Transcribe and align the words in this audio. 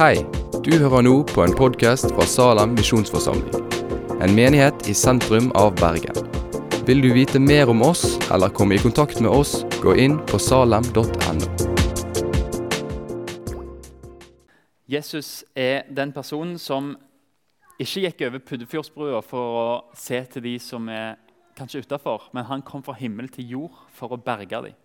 Hei, 0.00 0.22
du 0.64 0.70
hører 0.80 1.02
nå 1.04 1.10
på 1.28 1.42
en 1.44 1.52
podkast 1.52 2.06
fra 2.14 2.24
Salem 2.24 2.70
misjonsforsamling. 2.72 3.66
En 4.24 4.32
menighet 4.32 4.86
i 4.88 4.94
sentrum 4.96 5.50
av 5.60 5.74
Bergen. 5.76 6.16
Vil 6.88 7.02
du 7.04 7.10
vite 7.12 7.36
mer 7.36 7.68
om 7.68 7.82
oss 7.84 8.16
eller 8.32 8.48
komme 8.48 8.78
i 8.78 8.80
kontakt 8.80 9.20
med 9.20 9.28
oss, 9.28 9.58
gå 9.82 9.92
inn 10.00 10.16
på 10.24 10.40
salem.no. 10.40 11.50
Jesus 14.88 15.44
er 15.52 15.84
den 15.92 16.16
personen 16.16 16.56
som 16.56 16.94
ikke 17.76 18.06
gikk 18.06 18.26
over 18.30 18.46
Puddefjordsbrua 18.48 19.20
for 19.20 19.60
å 19.60 19.68
se 19.92 20.24
til 20.32 20.48
de 20.48 20.56
som 20.64 20.88
er 20.88 21.20
kanskje 21.60 21.84
utafor, 21.84 22.30
men 22.32 22.48
han 22.48 22.64
kom 22.64 22.80
fra 22.88 22.96
himmel 22.96 23.28
til 23.36 23.52
jord 23.52 23.84
for 23.92 24.16
å 24.16 24.22
berge 24.24 24.64
dem. 24.64 24.84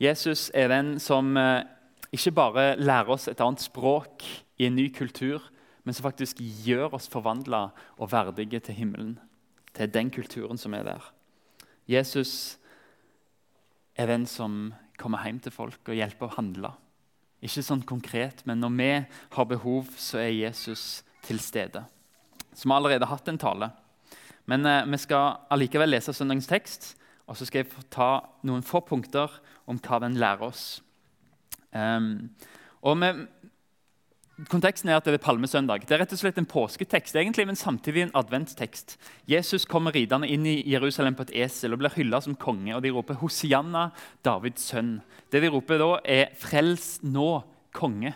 Jesus 0.00 0.48
er 0.56 0.72
den 0.72 0.96
som 1.04 1.36
eh, 1.36 1.75
ikke 2.16 2.34
bare 2.36 2.64
lærer 2.80 3.12
oss 3.12 3.28
et 3.28 3.40
annet 3.44 3.62
språk 3.64 4.24
i 4.58 4.66
en 4.68 4.76
ny 4.76 4.88
kultur, 4.94 5.44
men 5.84 5.94
som 5.94 6.06
faktisk 6.08 6.40
gjør 6.40 6.96
oss 6.98 7.08
forvandla 7.12 7.68
og 7.96 8.10
verdige 8.12 8.60
til 8.60 8.74
himmelen. 8.74 9.18
Til 9.76 9.92
den 9.92 10.10
kulturen 10.10 10.58
som 10.58 10.74
er 10.74 10.86
der. 10.86 11.12
Jesus 11.86 12.56
er 13.94 14.08
den 14.10 14.26
som 14.26 14.74
kommer 14.98 15.22
hjem 15.24 15.38
til 15.44 15.54
folk 15.54 15.88
og 15.88 15.96
hjelper 15.96 16.28
å 16.28 16.36
handle. 16.38 16.72
Ikke 17.44 17.62
sånn 17.62 17.84
konkret, 17.86 18.42
men 18.48 18.62
når 18.62 18.72
vi 18.76 18.90
har 19.36 19.48
behov, 19.48 19.92
så 20.00 20.22
er 20.24 20.32
Jesus 20.32 21.04
til 21.26 21.38
stede. 21.42 21.84
Som 22.56 22.72
har 22.72 22.80
allerede 22.80 23.08
hatt 23.10 23.28
en 23.28 23.38
tale. 23.38 23.70
Men 24.48 24.66
eh, 24.66 24.86
vi 24.88 24.98
skal 25.02 25.36
allikevel 25.52 25.92
lese 25.92 26.14
søndagens 26.16 26.48
tekst, 26.48 26.94
og 27.26 27.36
så 27.36 27.46
skal 27.46 27.62
jeg 27.64 27.86
ta 27.92 28.10
noen 28.46 28.64
få 28.64 28.80
punkter 28.86 29.30
om 29.66 29.78
hva 29.82 30.00
den 30.02 30.18
lærer 30.18 30.46
oss. 30.48 30.80
Um, 31.76 32.30
og 32.80 32.96
med, 32.96 33.26
Konteksten 34.52 34.90
er 34.92 34.98
at 34.98 35.06
det 35.08 35.14
er 35.16 35.22
palmesøndag. 35.24 35.86
Det 35.88 35.94
er 35.96 36.02
rett 36.02 36.10
og 36.12 36.18
slett 36.20 36.36
en 36.36 36.48
påsketekst, 36.48 37.14
egentlig, 37.16 37.46
men 37.48 37.56
samtidig 37.56 38.02
en 38.04 38.16
adventstekst. 38.20 38.98
Jesus 39.24 39.64
kommer 39.64 39.96
ridende 39.96 40.28
inn 40.28 40.44
i 40.44 40.58
Jerusalem 40.68 41.16
på 41.16 41.24
et 41.24 41.32
esel 41.46 41.72
og 41.72 41.80
blir 41.80 41.94
hylla 41.96 42.20
som 42.20 42.36
konge. 42.36 42.74
og 42.76 42.82
De 42.84 42.92
roper 42.92 43.16
'Hosianna, 43.16 43.90
Davids 44.22 44.68
sønn'. 44.72 45.00
Det 45.32 45.40
de 45.40 45.48
roper 45.48 45.78
da, 45.78 46.00
er 46.04 46.26
'Frels 46.36 47.00
nå, 47.02 47.44
konge'. 47.72 48.12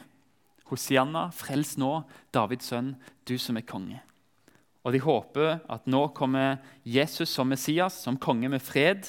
Hosianna, 0.71 1.31
frels 1.35 1.79
nå, 1.79 2.05
Davids 2.33 2.69
sønn, 2.71 2.95
du 3.27 3.39
som 3.39 3.57
er 3.57 3.67
konge. 3.67 4.01
Og 4.85 4.93
de 4.93 5.01
håper 5.01 5.59
at 5.69 5.87
nå 5.87 6.07
kommer 6.17 6.59
Jesus 6.85 7.29
som 7.29 7.49
Messias, 7.49 7.95
som 8.05 8.17
konge 8.17 8.49
med 8.49 8.63
fred. 8.63 9.09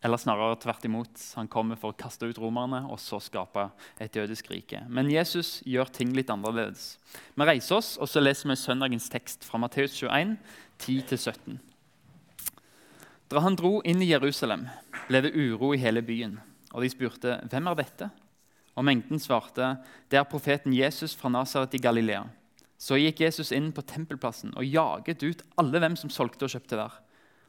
Eller 0.00 0.16
snarere 0.16 0.56
tvert 0.56 0.84
imot. 0.88 1.22
Han 1.36 1.48
kommer 1.48 1.76
for 1.76 1.92
å 1.92 1.98
kaste 1.98 2.24
ut 2.24 2.38
romerne 2.40 2.86
og 2.88 2.96
så 3.02 3.18
skape 3.20 3.66
et 4.00 4.14
jødisk 4.16 4.48
rike. 4.52 4.80
Men 4.88 5.10
Jesus 5.12 5.58
gjør 5.68 5.90
ting 5.92 6.14
litt 6.16 6.32
annerledes. 6.32 6.94
Vi 7.36 7.48
reiser 7.48 7.76
oss 7.76 7.96
og 8.00 8.08
så 8.08 8.22
leser 8.22 8.48
vi 8.48 8.56
søndagens 8.56 9.10
tekst 9.12 9.44
fra 9.44 9.60
Matteus 9.60 9.98
21, 10.00 10.38
10-17. 10.80 11.60
Da 13.30 13.44
han 13.44 13.54
dro 13.54 13.78
inn 13.86 14.00
i 14.02 14.08
Jerusalem, 14.10 14.64
ble 15.06 15.20
det 15.22 15.36
uro 15.36 15.74
i 15.76 15.82
hele 15.82 16.02
byen. 16.02 16.40
Og 16.72 16.82
de 16.82 16.90
spurte, 16.90 17.40
'Hvem 17.46 17.68
er 17.68 17.74
dette?' 17.74 18.10
Og 18.76 18.84
mengden 18.84 19.18
svarte, 19.18 19.78
'Det 20.08 20.18
er 20.18 20.24
profeten 20.24 20.72
Jesus 20.72 21.14
fra 21.14 21.28
Nasaret 21.28 21.74
i 21.74 21.78
Galilea.' 21.78 22.30
Så 22.78 22.96
gikk 22.96 23.20
Jesus 23.20 23.52
inn 23.52 23.72
på 23.72 23.84
tempelplassen 23.84 24.54
og 24.56 24.64
jaget 24.64 25.22
ut 25.22 25.42
alle 25.58 25.78
hvem 25.78 25.96
som 25.96 26.10
solgte 26.10 26.44
og 26.44 26.50
kjøpte 26.50 26.76
der. 26.80 26.90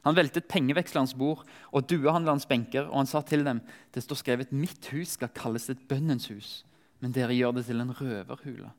Han 0.02 0.16
veltet 0.18 0.48
pengevekslerens 0.50 1.14
bord 1.18 1.44
og 1.70 1.86
duehandlerens 1.86 2.48
benker, 2.50 2.88
og 2.90 3.02
han 3.02 3.10
sa 3.10 3.22
til 3.26 3.44
dem, 3.46 3.62
det 3.94 4.02
står 4.02 4.18
skrevet, 4.18 4.54
mitt 4.54 4.90
hus 4.90 5.14
skal 5.16 5.30
kalles 5.36 5.68
et 5.70 5.82
bønnens 5.90 6.26
hus, 6.32 6.62
men 6.98 7.14
dere 7.14 7.36
gjør 7.36 7.58
det 7.58 7.68
til 7.68 7.82
en 7.82 7.94
røverhule. 7.94 8.72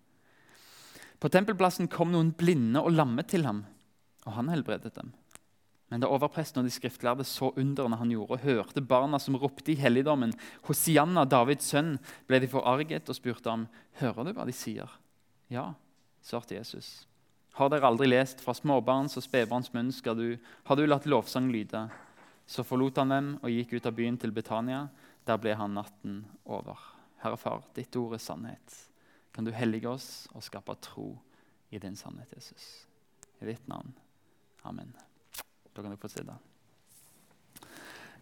På 1.23 1.31
tempelplassen 1.31 1.87
kom 1.87 2.11
noen 2.11 2.33
blinde 2.35 2.81
og 2.83 2.91
lamme 2.97 3.23
til 3.23 3.47
ham, 3.47 3.63
og 4.27 4.35
han 4.35 4.51
helbredet 4.51 4.91
dem. 4.97 5.13
Men 5.93 6.01
da 6.01 6.09
overpresten 6.11 6.59
og 6.59 6.67
de 6.67 6.73
skriftlærde 6.73 7.23
så 7.27 7.51
underne 7.53 7.99
han 7.99 8.11
gjorde, 8.11 8.35
og 8.35 8.43
hørte 8.43 8.83
barna 8.83 9.19
som 9.21 9.37
ropte 9.39 9.71
i 9.71 9.77
helligdommen, 9.79 10.33
Hosianna, 10.67 11.23
Davids 11.29 11.69
sønn, 11.71 11.95
ble 12.27 12.41
de 12.43 12.49
forarget 12.51 13.07
og 13.07 13.15
spurte 13.15 13.51
ham, 13.51 13.67
hører 14.01 14.27
du 14.27 14.33
hva 14.35 14.47
de 14.49 14.55
sier? 14.57 14.91
Ja, 15.53 15.69
svarte 16.25 16.57
Jesus. 16.57 17.03
Har 17.53 17.69
dere 17.69 17.85
aldri 17.85 18.07
lest 18.09 18.41
fra 18.41 18.55
småbarns 18.57 19.13
og 19.19 19.25
spedbarns 19.25 19.69
munn 19.75 19.91
skal 19.93 20.17
du, 20.17 20.27
har 20.65 20.77
du 20.77 20.87
latt 20.87 21.05
lovsang 21.05 21.51
lyde? 21.53 21.83
Så 22.49 22.65
forlot 22.65 22.97
han 22.97 23.13
dem 23.13 23.27
og 23.43 23.51
gikk 23.53 23.75
ut 23.77 23.85
av 23.85 23.93
byen 23.97 24.17
til 24.17 24.33
Betania. 24.33 24.87
Der 25.27 25.37
ble 25.39 25.53
han 25.55 25.77
natten 25.77 26.23
over. 26.49 26.79
Herre 27.21 27.37
Far, 27.37 27.61
ditt 27.77 27.93
ord 27.95 28.17
er 28.17 28.23
sannhet. 28.23 28.79
Kan 29.33 29.45
du 29.45 29.53
hellige 29.55 29.89
oss 29.89 30.25
og 30.33 30.43
skape 30.43 30.75
tro 30.81 31.11
i 31.71 31.79
din 31.81 31.95
sannhet, 31.95 32.33
Jesus? 32.35 32.87
I 33.41 33.47
ditt 33.51 33.69
navn. 33.69 33.93
Amen. 34.65 34.89
Da 35.73 35.81
kan 35.81 35.93
du 35.93 35.97
få 35.97 36.09
sitte. 36.11 36.35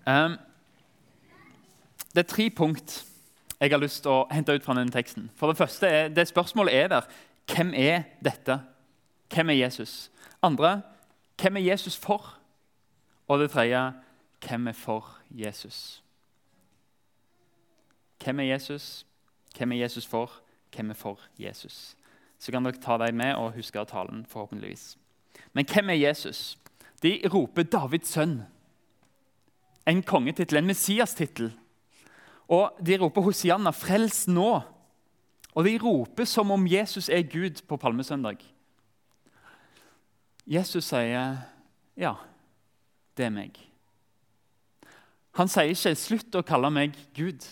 Um, 0.06 0.36
det 2.12 2.26
er 2.26 2.30
tre 2.30 2.50
punkt 2.50 3.00
jeg 3.62 3.70
har 3.70 3.80
lyst 3.80 4.02
til 4.02 4.12
å 4.12 4.28
hente 4.34 4.56
ut 4.58 4.64
fra 4.66 4.74
denne 4.74 4.92
teksten. 4.92 5.28
For 5.38 5.52
Det 5.52 5.60
første 5.60 5.88
er, 5.88 6.08
det 6.10 6.28
spørsmålet 6.28 6.74
er 6.74 6.88
der. 6.90 7.10
Hvem 7.52 7.74
er 7.78 8.08
dette? 8.24 8.58
Hvem 9.34 9.50
er 9.50 9.54
Jesus? 9.54 10.12
Andre 10.42 10.82
hvem 11.42 11.58
er 11.58 11.62
Jesus 11.62 11.98
for? 11.98 12.38
Og 13.28 13.40
det 13.40 13.52
tredje 13.52 13.94
hvem 14.48 14.68
er 14.68 14.78
for 14.78 15.18
Jesus? 15.32 16.04
Hvem 18.24 18.40
er 18.40 18.44
Jesus? 18.44 19.06
Hvem 19.58 19.72
er 19.72 19.76
Jesus 19.76 20.06
for? 20.06 20.32
Hvem 20.76 20.90
er 20.90 20.94
for 20.94 21.20
Jesus? 21.40 21.96
Så 22.40 22.52
kan 22.52 22.66
dere 22.66 22.82
ta 22.82 22.98
dem 22.98 23.16
med 23.16 23.36
og 23.36 23.54
huske 23.54 23.86
talen, 23.86 24.26
forhåpentligvis. 24.26 24.98
Men 25.54 25.66
hvem 25.66 25.90
er 25.90 25.94
Jesus? 25.94 26.58
De 27.04 27.20
roper 27.34 27.64
Davids 27.64 28.10
sønn. 28.10 28.42
En 29.88 30.04
kongetittel, 30.04 30.58
en 30.58 30.70
Messias-tittel. 30.70 31.52
Og 32.48 32.78
de 32.86 32.98
roper 32.98 33.22
Hosianna, 33.22 33.72
frels 33.72 34.28
nå. 34.28 34.62
Og 35.56 35.66
de 35.66 35.78
roper 35.82 36.26
som 36.26 36.52
om 36.52 36.68
Jesus 36.68 37.10
er 37.10 37.22
Gud 37.22 37.62
på 37.68 37.78
palmesøndag. 37.78 38.38
Jesus 40.48 40.86
sier, 40.86 41.38
'Ja, 41.98 42.16
det 43.18 43.26
er 43.26 43.30
meg'. 43.30 43.60
Han 45.34 45.48
sier 45.48 45.72
ikke 45.72 45.96
'slutt 45.96 46.36
å 46.36 46.46
kalle 46.46 46.70
meg 46.72 46.96
Gud'. 47.14 47.46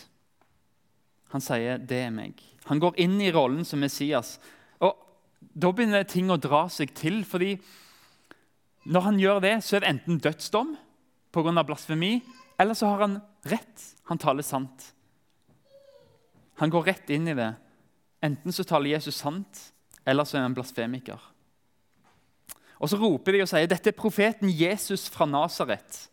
Han 1.31 1.41
sier 1.41 1.77
'det 1.77 2.05
er 2.05 2.09
meg'. 2.09 2.41
Han 2.65 2.79
går 2.79 2.93
inn 2.97 3.21
i 3.21 3.31
rollen 3.31 3.65
som 3.65 3.79
Messias. 3.79 4.39
Og 4.79 4.95
Da 5.57 5.71
begynner 5.71 6.03
ting 6.03 6.29
å 6.29 6.39
dra 6.39 6.67
seg 6.67 6.93
til. 6.93 7.23
fordi 7.23 7.59
når 8.85 9.01
han 9.01 9.19
gjør 9.19 9.41
det, 9.41 9.63
så 9.63 9.75
er 9.75 9.79
det 9.79 9.89
enten 9.89 10.19
dødsdom 10.19 10.77
pga. 11.31 11.63
blasfemi, 11.63 12.21
eller 12.59 12.73
så 12.73 12.87
har 12.87 13.07
han 13.07 13.21
rett. 13.45 13.95
Han 14.03 14.17
taler 14.17 14.43
sant. 14.43 14.93
Han 16.55 16.69
går 16.69 16.85
rett 16.85 17.09
inn 17.09 17.27
i 17.27 17.33
det. 17.33 17.55
Enten 18.21 18.51
så 18.51 18.63
taler 18.63 18.89
Jesus 18.89 19.15
sant, 19.15 19.71
eller 20.05 20.23
så 20.23 20.37
er 20.37 20.41
han 20.41 20.55
blasfemiker. 20.55 21.19
Og 22.79 22.89
Så 22.89 22.97
roper 22.97 23.35
de 23.35 23.43
og 23.43 23.49
sier 23.51 23.67
dette 23.67 23.91
er 23.91 23.97
profeten 23.97 24.49
Jesus 24.49 25.09
fra 25.11 25.27
Nasaret. 25.27 26.07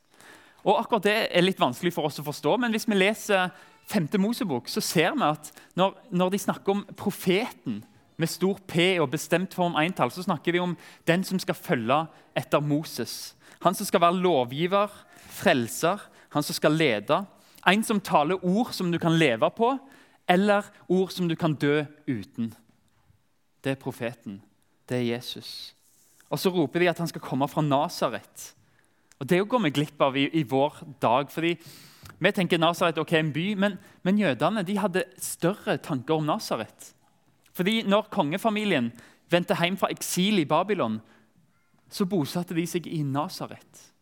Og 0.67 0.81
akkurat 0.81 1.03
Det 1.03 1.17
er 1.31 1.43
litt 1.43 1.61
vanskelig 1.61 1.93
for 1.95 2.09
oss 2.09 2.19
å 2.19 2.27
forstå, 2.27 2.57
men 2.59 2.75
hvis 2.75 2.89
vi 2.89 2.99
leser 2.99 3.51
5. 3.87 4.09
Mosebok, 4.19 4.69
så 4.69 4.81
ser 4.83 5.15
vi 5.15 5.23
at 5.23 5.53
når, 5.79 5.95
når 6.11 6.31
de 6.31 6.39
snakker 6.39 6.73
om 6.73 6.85
profeten 6.99 7.85
med 8.17 8.29
stor 8.29 8.59
P 8.67 8.99
og 8.99 9.13
bestemt 9.13 9.55
form 9.55 9.77
entall, 9.79 10.11
så 10.11 10.25
snakker 10.25 10.53
de 10.53 10.59
om 10.65 10.77
den 11.07 11.23
som 11.25 11.39
skal 11.39 11.55
følge 11.55 12.01
etter 12.35 12.61
Moses. 12.61 13.37
Han 13.63 13.75
som 13.75 13.87
skal 13.87 14.03
være 14.03 14.19
lovgiver, 14.19 14.91
frelser, 15.31 16.03
han 16.35 16.43
som 16.43 16.57
skal 16.57 16.75
lede. 16.75 17.21
En 17.67 17.85
som 17.85 18.01
taler 18.01 18.43
ord 18.43 18.73
som 18.75 18.91
du 18.91 18.99
kan 18.99 19.15
leve 19.15 19.51
på, 19.55 19.77
eller 20.29 20.67
ord 20.89 21.15
som 21.15 21.29
du 21.29 21.37
kan 21.39 21.55
dø 21.55 21.85
uten. 22.09 22.55
Det 23.63 23.77
er 23.77 23.81
profeten. 23.81 24.43
Det 24.89 24.97
er 24.97 25.15
Jesus. 25.15 25.76
Og 26.31 26.41
så 26.43 26.51
roper 26.51 26.83
de 26.83 26.91
at 26.91 26.99
han 26.99 27.11
skal 27.11 27.23
komme 27.25 27.49
fra 27.49 27.63
Nasaret. 27.63 28.53
Og 29.21 29.27
Det 29.27 29.41
går 29.49 29.63
vi 29.65 29.71
glipp 29.71 30.03
av 30.03 30.17
i, 30.17 30.29
i, 30.33 30.43
vår 30.43 30.83
dag. 31.01 31.31
fordi 31.31 31.57
Vi 32.19 32.33
tenker 32.33 32.59
Nasaret 32.59 32.99
ok, 32.99 33.13
en 33.13 33.33
by, 33.33 33.55
men, 33.55 33.79
men 34.03 34.19
jødene 34.19 34.63
de 34.63 34.79
hadde 34.79 35.05
større 35.19 35.79
tanker 35.79 36.15
om 36.15 36.27
Nasaret. 36.27 36.93
Fordi 37.55 37.83
når 37.83 38.11
kongefamilien 38.13 38.93
vendte 39.31 39.57
hjem 39.57 39.77
fra 39.77 39.91
eksil 39.91 40.39
i 40.43 40.49
Babylon, 40.49 41.01
så 41.89 42.05
bosatte 42.05 42.55
de 42.55 42.67
seg 42.67 42.87
i 42.91 43.03
Nasaret. 43.03 43.93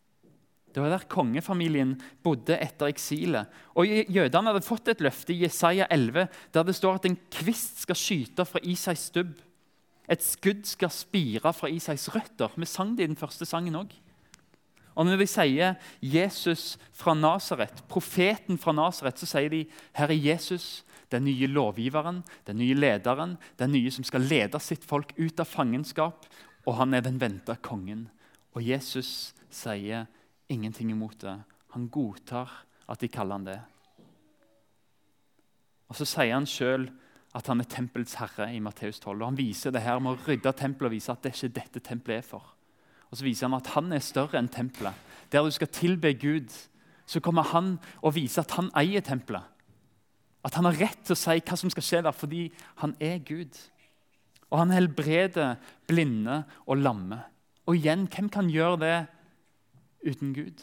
Det 0.75 0.83
var 0.83 0.91
der 0.91 1.07
kongefamilien 1.07 1.95
bodde 2.25 2.57
etter 2.59 2.91
eksilet. 2.91 3.47
Og 3.79 3.87
Jødene 3.87 4.51
hadde 4.51 4.67
fått 4.67 4.91
et 4.91 5.05
løfte 5.05 5.31
i 5.31 5.45
Jesaja 5.45 5.87
11, 5.87 6.27
der 6.51 6.67
det 6.67 6.75
står 6.75 6.99
at 6.99 7.07
en 7.07 7.19
kvist 7.31 7.85
skal 7.85 7.99
skyte 7.99 8.47
fra 8.49 8.63
Isais 8.67 9.05
stubb. 9.13 9.37
Et 10.11 10.23
skudd 10.23 10.67
skal 10.69 10.93
spire 10.93 11.53
fra 11.57 11.71
Isaks 11.73 12.11
røtter. 12.13 12.53
Vi 12.57 12.67
sang 12.69 12.97
det 12.97 13.07
i 13.07 13.13
den 13.13 13.19
første 13.19 13.47
sangen 13.49 13.79
òg. 13.79 13.93
Og 14.95 15.07
når 15.07 15.17
de 15.17 15.27
sier 15.27 15.75
'Jesus 16.03 16.79
fra 16.93 17.15
Nasaret', 17.15 17.83
profeten 17.89 18.59
fra 18.59 18.73
Nasaret, 18.73 19.19
så 19.19 19.27
sier 19.27 19.49
de 19.49 19.67
'Herre 19.95 20.15
Jesus, 20.15 20.85
den 21.11 21.25
nye 21.25 21.47
lovgiveren, 21.47 22.23
den 22.47 22.57
nye 22.57 22.75
lederen, 22.75 23.37
den 23.59 23.73
nye 23.73 23.91
som 23.91 24.05
skal 24.05 24.21
lede 24.21 24.61
sitt 24.61 24.85
folk 24.85 25.13
ut 25.19 25.41
av 25.41 25.47
fangenskap. 25.47 26.27
Og 26.67 26.77
han 26.77 26.95
er 26.95 27.01
den 27.01 27.21
venta 27.21 27.55
kongen. 27.55 28.09
Og 28.55 28.63
Jesus 28.63 29.35
sier 29.51 30.07
ingenting 30.49 30.91
imot 30.91 31.21
det. 31.21 31.43
Han 31.75 31.89
godtar 31.89 32.51
at 32.89 33.01
de 33.01 33.09
kaller 33.09 33.39
han 33.39 33.45
det. 33.45 33.61
Og 35.89 35.97
Så 35.97 36.05
sier 36.05 36.35
han 36.35 36.47
sjøl 36.47 36.89
at 37.35 37.49
han 37.51 37.61
er 37.61 37.69
tempelets 37.71 38.15
herre 38.21 38.47
i 38.55 38.61
Matteus 38.63 39.01
12. 39.01 39.17
Og 39.17 39.27
Han 39.27 39.39
viser 39.39 39.75
det 39.75 39.83
her 39.83 39.99
med 40.03 40.15
å 40.15 40.27
rydde 40.29 40.53
tempelet 40.55 40.91
og 40.91 40.95
vise 40.95 41.13
at 41.13 41.25
det 41.25 41.33
er 41.33 41.39
ikke 41.39 41.57
dette 41.57 41.83
tempelet 41.83 42.23
er 42.23 42.29
for. 42.29 42.53
Og 43.11 43.19
Så 43.19 43.27
viser 43.27 43.49
han 43.49 43.59
at 43.59 43.73
han 43.75 43.91
er 43.93 44.05
større 44.05 44.39
enn 44.39 44.51
tempelet. 44.51 44.95
Der 45.33 45.43
du 45.43 45.51
skal 45.51 45.73
tilbe 45.75 46.15
Gud, 46.15 46.51
så 47.07 47.21
kommer 47.21 47.43
han 47.51 47.77
og 48.03 48.15
viser 48.15 48.45
at 48.45 48.55
han 48.57 48.71
eier 48.79 49.03
tempelet. 49.05 49.43
At 50.45 50.55
han 50.55 50.69
har 50.69 50.79
rett 50.79 51.03
til 51.03 51.17
å 51.17 51.19
si 51.19 51.41
hva 51.41 51.57
som 51.57 51.73
skal 51.73 51.87
skje 51.87 52.03
der, 52.05 52.15
fordi 52.15 52.49
han 52.83 52.95
er 53.03 53.19
Gud. 53.25 53.57
Og 54.53 54.61
han 54.61 54.71
helbreder 54.71 55.57
blinde 55.89 56.43
og 56.67 56.79
lamme. 56.79 57.23
Og 57.67 57.81
igjen, 57.81 58.07
hvem 58.13 58.29
kan 58.31 58.51
gjøre 58.53 58.81
det 58.83 58.97
uten 60.05 60.35
Gud? 60.37 60.61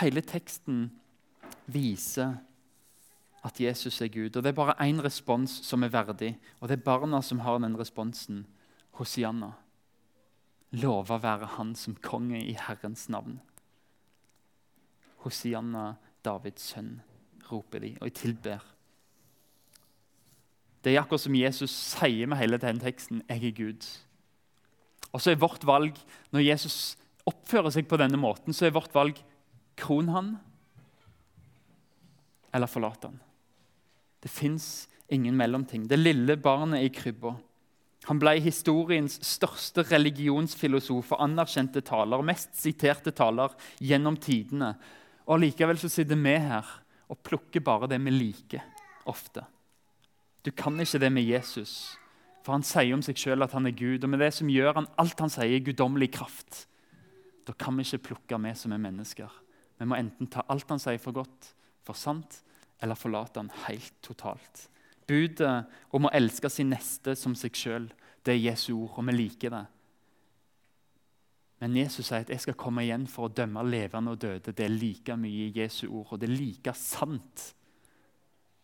Hele 0.00 0.22
teksten 0.24 0.88
viser 1.70 2.38
at 3.42 3.60
Jesus 3.60 4.00
er 4.00 4.08
Gud. 4.08 4.36
Og 4.36 4.42
Det 4.42 4.46
er 4.46 4.56
bare 4.56 4.78
én 4.80 5.02
respons 5.02 5.50
som 5.64 5.82
er 5.82 5.92
verdig, 5.92 6.38
og 6.60 6.68
det 6.68 6.78
er 6.78 6.84
barna 6.84 7.22
som 7.22 7.40
har 7.40 7.58
den 7.58 7.78
responsen. 7.78 8.46
Hosianna. 8.92 9.52
Lova 10.72 11.16
være 11.18 11.46
Han 11.56 11.74
som 11.74 11.94
konge 11.94 12.38
i 12.44 12.52
Herrens 12.52 13.08
navn. 13.08 13.40
Hosianna, 15.24 15.94
Davids 16.24 16.62
sønn, 16.62 17.00
roper 17.50 17.78
de, 17.78 17.96
og 18.00 18.06
jeg 18.06 18.14
tilber. 18.14 18.60
Det 20.84 20.94
er 20.94 21.00
akkurat 21.02 21.20
som 21.20 21.34
Jesus 21.34 21.70
sier 21.70 22.26
med 22.26 22.38
hele 22.38 22.58
denne 22.58 22.80
teksten 22.80 23.22
'Jeg 23.28 23.44
er 23.44 23.52
Gud'. 23.52 23.98
Og 25.12 25.20
så 25.20 25.30
er 25.30 25.34
vårt 25.34 25.66
valg, 25.66 25.96
Når 26.30 26.40
Jesus 26.40 26.96
oppfører 27.26 27.70
seg 27.70 27.88
på 27.88 27.96
denne 27.96 28.16
måten, 28.16 28.52
så 28.52 28.66
er 28.66 28.70
vårt 28.70 28.94
valg 28.94 29.24
kron 29.76 30.08
han 30.08 30.38
eller 32.54 32.66
forlate 32.66 33.10
han. 33.10 33.20
Det 34.20 34.30
fins 34.30 34.88
ingen 35.10 35.36
mellomting. 35.36 35.86
Det 35.88 35.98
lille 35.98 36.36
barnet 36.36 36.84
i 36.84 36.92
krybba. 36.92 37.34
Han 38.08 38.20
ble 38.20 38.38
historiens 38.40 39.18
største 39.26 39.84
religionsfilosof 39.90 41.12
og 41.14 41.22
anerkjente 41.26 41.82
taler, 41.84 42.24
mest 42.24 42.54
siterte 42.56 43.12
taler 43.12 43.52
gjennom 43.78 44.16
tidene. 44.16 44.72
Og 45.28 45.42
Likevel 45.42 45.78
så 45.80 45.90
sitter 45.92 46.18
vi 46.18 46.36
her 46.40 46.68
og 47.10 47.20
plukker 47.26 47.62
bare 47.64 47.90
det 47.90 48.00
vi 48.00 48.14
liker 48.14 48.64
ofte. 49.10 49.44
Du 50.42 50.50
kan 50.56 50.78
ikke 50.80 51.00
det 51.02 51.10
med 51.12 51.26
Jesus, 51.28 51.98
for 52.40 52.56
han 52.56 52.64
sier 52.64 52.94
om 52.96 53.02
seg 53.04 53.18
sjøl 53.20 53.44
at 53.44 53.52
han 53.52 53.68
er 53.68 53.76
Gud. 53.76 54.04
Og 54.04 54.08
med 54.08 54.22
det 54.24 54.32
som 54.32 54.48
gjør 54.48 54.78
han 54.78 54.88
alt 55.00 55.20
han 55.20 55.32
sier, 55.32 55.60
guddommelig 55.64 56.12
kraft. 56.16 56.64
Da 57.44 57.52
kan 57.52 57.76
vi 57.76 57.84
ikke 57.84 58.06
plukke 58.10 58.38
med 58.40 58.56
som 58.56 58.72
er 58.72 58.80
mennesker. 58.80 59.28
Vi 59.80 59.88
må 59.88 59.98
enten 59.98 60.28
ta 60.30 60.46
alt 60.48 60.68
han 60.72 60.80
sier 60.80 61.00
for 61.02 61.16
godt, 61.16 61.52
for 61.84 61.98
sant, 61.98 62.40
eller 62.80 62.98
forlate 62.98 63.40
han 63.40 63.52
helt 63.66 63.94
totalt. 64.02 64.68
Budet 65.06 65.66
om 65.90 66.06
å 66.06 66.12
elske 66.14 66.50
sin 66.52 66.70
neste 66.70 67.16
som 67.18 67.34
seg 67.34 67.56
sjøl, 67.56 67.90
det 68.24 68.34
er 68.34 68.44
Jesu 68.50 68.72
ord, 68.74 68.98
og 68.98 69.06
vi 69.08 69.16
liker 69.16 69.54
det. 69.54 69.64
Men 71.60 71.76
Jesus 71.76 72.06
sier 72.06 72.20
at 72.20 72.30
'jeg 72.30 72.40
skal 72.40 72.54
komme 72.54 72.82
igjen 72.82 73.06
for 73.06 73.28
å 73.28 73.32
dømme 73.32 73.62
levende 73.62 74.10
og 74.10 74.18
døde'. 74.18 74.52
Det 74.52 74.64
er 74.64 74.68
like 74.68 75.16
mye 75.16 75.48
i 75.48 75.52
Jesu 75.52 75.88
ord, 75.88 76.12
og 76.12 76.20
det 76.20 76.28
er 76.30 76.36
like 76.36 76.72
sant 76.74 77.54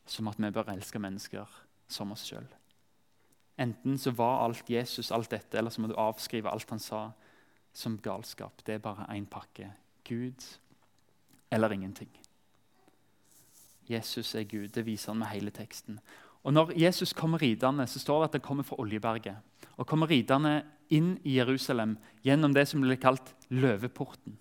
som 0.06 0.28
at 0.28 0.38
vi 0.38 0.50
bør 0.50 0.72
elske 0.72 0.98
mennesker 0.98 1.46
som 1.88 2.12
oss 2.12 2.24
sjøl. 2.24 2.46
Enten 3.58 3.98
så 3.98 4.10
var 4.10 4.44
alt 4.44 4.70
Jesus 4.70 5.10
alt 5.10 5.30
dette, 5.30 5.58
eller 5.58 5.70
så 5.70 5.80
må 5.80 5.88
du 5.88 5.94
avskrive 5.94 6.50
alt 6.50 6.70
han 6.70 6.78
sa, 6.78 7.10
som 7.72 7.98
galskap. 7.98 8.64
Det 8.64 8.74
er 8.74 8.78
bare 8.78 9.06
én 9.10 9.26
pakke. 9.26 9.72
Gud 10.04 10.44
eller 11.50 11.72
ingenting. 11.72 12.08
Jesus 13.90 14.34
er 14.34 14.46
Gud. 14.48 14.68
Det 14.74 14.86
viser 14.86 15.12
han 15.12 15.20
med 15.22 15.32
hele 15.32 15.50
teksten. 15.54 16.00
Og 16.46 16.52
Når 16.52 16.72
Jesus 16.78 17.12
kommer 17.12 17.42
ridende, 17.42 17.86
så 17.86 17.98
står 17.98 18.20
det 18.20 18.28
at 18.28 18.34
han 18.38 18.40
kommer 18.40 18.64
fra 18.64 18.78
Oljeberget. 18.78 19.36
Og 19.76 19.86
kommer 19.86 20.06
ridende 20.10 20.62
inn 20.90 21.16
i 21.24 21.38
Jerusalem 21.38 21.96
gjennom 22.22 22.54
det 22.54 22.68
som 22.68 22.80
ble 22.80 22.96
kalt 22.96 23.34
løveporten. 23.50 24.36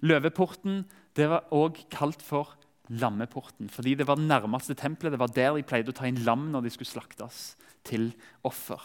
Løveporten 0.00 0.84
det 1.16 1.28
var 1.30 1.46
også 1.54 1.86
kalt 1.92 2.22
for 2.22 2.56
lammeporten, 2.88 3.68
fordi 3.70 3.94
det 3.94 4.06
var 4.06 4.16
det 4.16 4.26
nærmeste 4.28 4.74
tempelet. 4.74 5.12
Det 5.12 5.20
var 5.20 5.32
der 5.32 5.54
de 5.56 5.62
pleide 5.62 5.92
å 5.92 5.96
ta 5.96 6.08
inn 6.08 6.24
lam 6.24 6.50
når 6.52 6.64
de 6.64 6.72
skulle 6.74 6.90
slaktes 6.90 7.54
til 7.84 8.10
offer. 8.44 8.80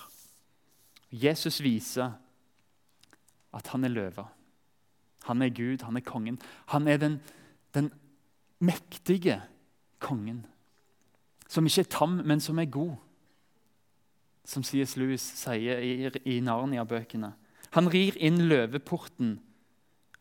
Jesus 1.10 1.60
viser 1.64 2.14
at 3.56 3.72
han 3.74 3.84
er 3.84 3.96
løva. 3.96 4.28
Han 5.28 5.42
er 5.42 5.50
Gud, 5.50 5.84
han 5.84 5.98
er 5.98 6.06
kongen. 6.06 6.38
Han 6.72 6.88
er 6.88 7.00
den, 7.02 7.20
den 7.74 7.92
mektige 8.60 9.42
kongen. 10.00 10.46
Som 11.50 11.66
ikke 11.66 11.82
er 11.82 11.92
tam, 11.92 12.22
men 12.26 12.40
som 12.40 12.60
er 12.60 12.70
god. 12.70 12.96
Som 14.46 14.64
C.S. 14.64 14.96
Lewis 14.98 15.22
sier 15.22 15.80
i, 15.82 16.10
i 16.26 16.40
Narnia-bøkene. 16.42 17.34
Han 17.76 17.90
rir 17.94 18.18
inn 18.18 18.42
løveporten, 18.50 19.38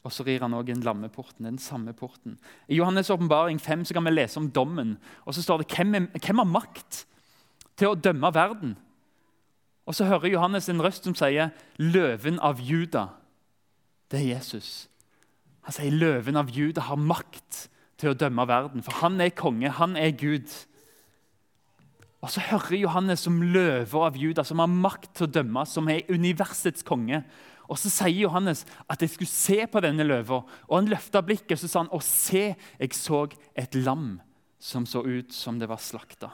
og 0.04 0.12
så 0.12 0.24
rir 0.24 0.42
han 0.44 0.54
også 0.54 0.72
inn 0.72 0.84
lammeporten. 0.84 1.44
den 1.44 1.58
samme 1.58 1.92
porten. 1.92 2.38
I 2.68 2.80
Johannes' 2.80 3.12
åpenbaring 3.12 3.60
5 3.60 3.84
kan 3.84 4.04
vi 4.04 4.10
lese 4.10 4.40
om 4.40 4.50
dommen. 4.50 4.98
og 5.24 5.34
så 5.34 5.42
står 5.42 5.58
det 5.58 5.76
hvem, 5.76 5.94
er, 5.94 6.06
hvem 6.26 6.38
har 6.38 6.44
makt 6.44 7.06
til 7.76 7.88
å 7.88 7.94
dømme 7.94 8.34
verden? 8.34 8.76
Og 9.86 9.94
så 9.94 10.04
hører 10.04 10.28
Johannes 10.28 10.68
en 10.68 10.82
røst 10.82 11.04
som 11.04 11.14
sier 11.14 11.50
'Løven 11.78 12.38
av 12.40 12.60
Juda'. 12.60 13.08
Det 14.10 14.20
er 14.20 14.34
Jesus. 14.36 14.88
Han 15.62 15.72
sier 15.72 15.90
'Løven 15.90 16.36
av 16.36 16.50
Juda 16.50 16.80
har 16.80 16.96
makt 16.96 17.68
til 17.98 18.12
å 18.12 18.18
dømme 18.18 18.46
verden', 18.46 18.82
for 18.82 18.92
han 19.02 19.20
er 19.20 19.34
konge, 19.34 19.70
han 19.70 19.96
er 19.96 20.10
Gud. 20.10 20.48
Og 22.22 22.30
så 22.30 22.40
hører 22.40 22.80
Johannes 22.80 23.20
som 23.20 23.42
løver 23.42 24.06
av 24.06 24.16
Juda, 24.16 24.44
som 24.44 24.58
har 24.58 24.70
makt 24.70 25.14
til 25.14 25.26
å 25.28 25.30
dømme, 25.30 25.66
som 25.66 25.88
er 25.88 26.06
universets 26.10 26.82
konge. 26.82 27.24
Og 27.68 27.78
Så 27.78 27.90
sier 27.90 28.24
Johannes 28.24 28.64
at 28.88 29.00
jeg 29.00 29.10
skulle 29.10 29.30
se 29.30 29.66
på 29.66 29.80
denne 29.80 30.06
løva, 30.06 30.42
og 30.68 30.74
han 30.74 30.88
løfta 30.88 31.22
blikket 31.22 31.52
og 31.52 31.58
så 31.58 31.68
sa 31.68 31.78
han, 31.84 31.92
og 31.92 32.02
se, 32.02 32.56
jeg 32.80 32.94
så 32.96 33.28
et 33.54 33.74
lam 33.74 34.20
som 34.58 34.86
så 34.86 35.04
ut 35.04 35.32
som 35.32 35.58
det 35.58 35.68
var 35.68 35.76
slakta. 35.76 36.30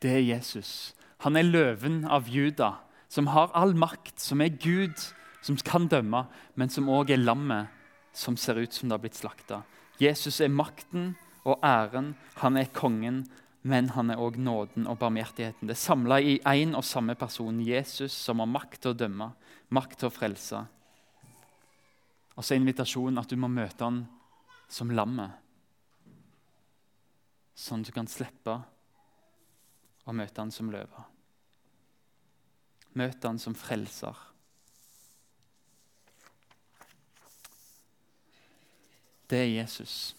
Det 0.00 0.10
er 0.10 0.36
Jesus. 0.36 0.94
Han 1.26 1.36
er 1.36 1.42
løven 1.42 2.04
av 2.06 2.28
Juda, 2.30 2.78
som 3.08 3.26
har 3.26 3.50
all 3.52 3.74
makt, 3.74 4.20
som 4.20 4.40
er 4.40 4.54
Gud, 4.54 4.94
som 5.42 5.56
kan 5.56 5.88
dømme, 5.88 6.26
men 6.54 6.70
som 6.70 6.88
òg 6.88 7.10
er 7.10 7.18
lammet 7.18 7.74
som 8.12 8.36
ser 8.36 8.58
ut 8.58 8.72
som 8.72 8.88
det 8.88 8.96
har 8.96 9.02
blitt 9.02 9.18
slakta. 9.18 9.62
Jesus 9.98 10.40
er 10.40 10.52
makten 10.52 11.12
og 11.48 11.58
æren, 11.64 12.12
han 12.38 12.56
er 12.56 12.70
kongen, 12.74 13.24
men 13.68 13.90
han 13.96 14.12
er 14.12 14.20
òg 14.22 14.38
nåden 14.38 14.86
og 14.86 15.00
barmhjertigheten. 15.00 15.66
Det 15.66 15.74
er 15.74 15.80
samla 15.80 16.20
i 16.22 16.38
én 16.46 16.76
og 16.78 16.86
samme 16.86 17.16
person, 17.18 17.60
Jesus, 17.64 18.14
som 18.14 18.38
har 18.38 18.50
makt 18.50 18.80
til 18.82 18.94
å 18.94 18.98
dømme, 18.98 19.32
makt 19.74 19.98
til 19.98 20.08
å 20.08 20.14
frelse. 20.14 20.62
Og 22.38 22.44
så 22.44 22.54
er 22.54 22.62
invitasjonen 22.62 23.18
at 23.18 23.30
du 23.30 23.36
må 23.40 23.50
møte 23.50 23.82
han 23.82 24.04
som 24.70 24.92
lammet. 24.94 25.34
Sånn 27.58 27.82
at 27.82 27.90
du 27.90 27.96
kan 27.96 28.06
slippe 28.06 28.54
å 30.06 30.14
møte 30.14 30.40
han 30.40 30.54
som 30.54 30.70
løve. 30.70 31.04
Møte 32.94 33.26
han 33.26 33.40
som 33.42 33.56
frelser. 33.58 34.27
Det 39.30 39.38
er 39.38 39.50
Jesus. 39.60 40.16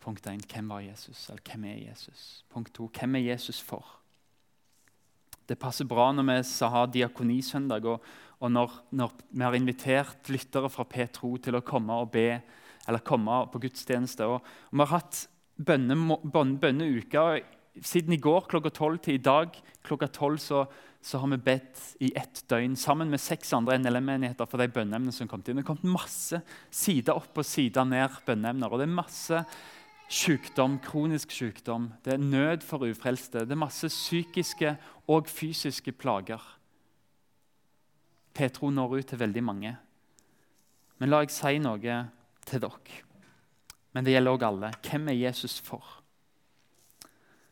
Punkt 0.00 0.26
1. 0.26 0.46
Hvem 0.52 0.68
var 0.68 0.80
Jesus? 0.80 1.28
Eller 1.28 1.42
hvem 1.46 1.64
er 1.64 1.90
Jesus? 1.90 2.44
Punkt 2.50 2.74
2. 2.74 2.90
Hvem 2.98 3.14
er 3.14 3.26
Jesus 3.30 3.60
for? 3.60 3.86
Det 5.48 5.58
passer 5.58 5.84
bra 5.84 6.10
når 6.14 6.26
vi 6.28 6.36
skal 6.46 6.70
ha 6.70 6.84
diakonisøndag, 6.86 7.86
og, 7.86 8.02
og 8.40 8.52
når, 8.52 8.74
når, 8.90 9.14
vi 9.30 9.42
har 9.44 9.54
invitert 9.58 10.30
lyttere 10.30 10.70
fra 10.70 10.86
P2 10.86 11.36
til 11.42 11.58
å 11.58 11.64
komme 11.66 11.96
og 12.02 12.12
be, 12.14 12.40
eller 12.88 13.02
komme 13.06 13.40
på 13.52 13.62
gudstjeneste. 13.62 14.26
Og, 14.26 14.40
og 14.40 14.78
vi 14.78 14.84
har 14.84 14.94
hatt 14.94 15.24
bønneuke 15.60 17.24
siden 17.82 18.14
i 18.14 18.22
går 18.22 18.46
klokka 18.50 18.72
tolv 18.74 19.02
til 19.04 19.18
i 19.18 19.22
dag 19.22 19.54
klokka 19.86 20.08
tolv. 20.10 20.38
Så, 20.42 20.64
så, 21.02 21.18
har 21.18 21.30
vi 21.32 21.40
bedt 21.40 21.80
i 22.04 22.10
ett 22.16 22.42
døgn 22.50 22.76
sammen 22.76 23.10
med 23.10 23.22
seks 23.22 23.54
andre 23.56 23.78
NLM-menigheter 23.80 24.48
for 24.48 24.60
de 24.60 24.68
bønneemnene 24.68 25.14
som 25.16 25.28
kom 25.28 25.42
til. 25.42 25.56
Det 25.56 25.64
har 25.64 25.70
kommet 25.72 25.94
masse 25.96 26.42
side 26.70 27.14
opp 27.14 27.40
og 27.40 27.46
side 27.46 27.84
ned 27.88 28.20
bønneemner. 28.26 28.68
og 28.68 28.78
det 28.78 28.88
er 28.88 28.98
masse 28.98 29.44
sykdom, 30.10 30.78
kronisk 30.82 31.30
sykdom, 31.30 31.92
det 32.04 32.14
er 32.14 32.22
nød 32.22 32.64
for 32.66 32.82
ufrelste. 32.84 33.46
Det 33.46 33.54
er 33.54 33.62
masse 33.62 33.88
psykiske 33.88 34.74
og 35.08 35.28
fysiske 35.30 35.92
plager. 35.92 36.42
Petro 38.34 38.70
når 38.70 38.98
ut 38.98 39.06
til 39.06 39.20
veldig 39.20 39.44
mange. 39.44 39.76
Men 40.98 41.10
la 41.10 41.22
jeg 41.22 41.32
si 41.32 41.58
noe 41.62 42.02
til 42.46 42.62
dere. 42.62 43.00
Men 43.94 44.04
det 44.04 44.14
gjelder 44.14 44.36
òg 44.36 44.46
alle. 44.46 44.72
Hvem 44.84 45.08
er 45.10 45.18
Jesus 45.18 45.58
for? 45.64 45.99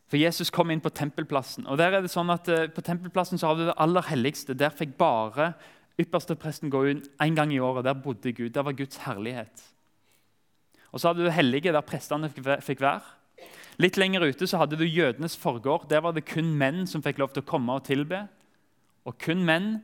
For 0.09 0.17
Jesus 0.17 0.51
kom 0.51 0.71
inn 0.73 0.81
på 0.81 0.93
tempelplassen. 0.95 1.67
og 1.67 1.79
der 1.79 1.93
er 1.93 2.05
det 2.05 2.11
sånn 2.11 2.31
at 2.33 2.49
eh, 2.49 2.69
På 2.73 2.85
tempelplassen 2.85 3.39
så 3.39 3.51
har 3.51 3.59
du 3.59 3.67
det 3.69 3.77
aller 3.77 4.07
helligste. 4.09 4.57
Der 4.57 4.73
fikk 4.73 4.97
bare 4.99 5.53
ypperste 6.01 6.37
presten 6.39 6.71
gå 6.71 6.85
inn 6.89 7.03
én 7.21 7.37
gang 7.37 7.53
i 7.53 7.61
året. 7.61 7.85
Der 7.85 7.95
bodde 7.95 8.33
Gud. 8.33 8.55
Der 8.55 8.65
var 8.65 8.73
Guds 8.73 8.97
herlighet. 9.05 9.65
Og 10.93 11.01
så 11.01 11.11
hadde 11.11 11.27
du 11.27 11.31
hellige, 11.31 11.73
der 11.73 11.85
prestene 11.85 12.31
fikk 12.33 12.81
være. 12.81 13.03
Litt 13.79 13.99
lenger 14.01 14.25
ute 14.25 14.47
så 14.49 14.63
hadde 14.63 14.79
du 14.79 14.87
jødenes 14.87 15.37
forgård. 15.37 15.89
Der 15.91 16.01
var 16.01 16.17
det 16.17 16.25
kun 16.27 16.55
menn 16.59 16.87
som 16.87 17.03
fikk 17.05 17.21
lov 17.21 17.35
til 17.35 17.45
å 17.45 17.51
komme 17.51 17.77
og 17.77 17.85
tilbe. 17.87 18.25
Og 19.05 19.19
kun 19.21 19.45
menn 19.45 19.77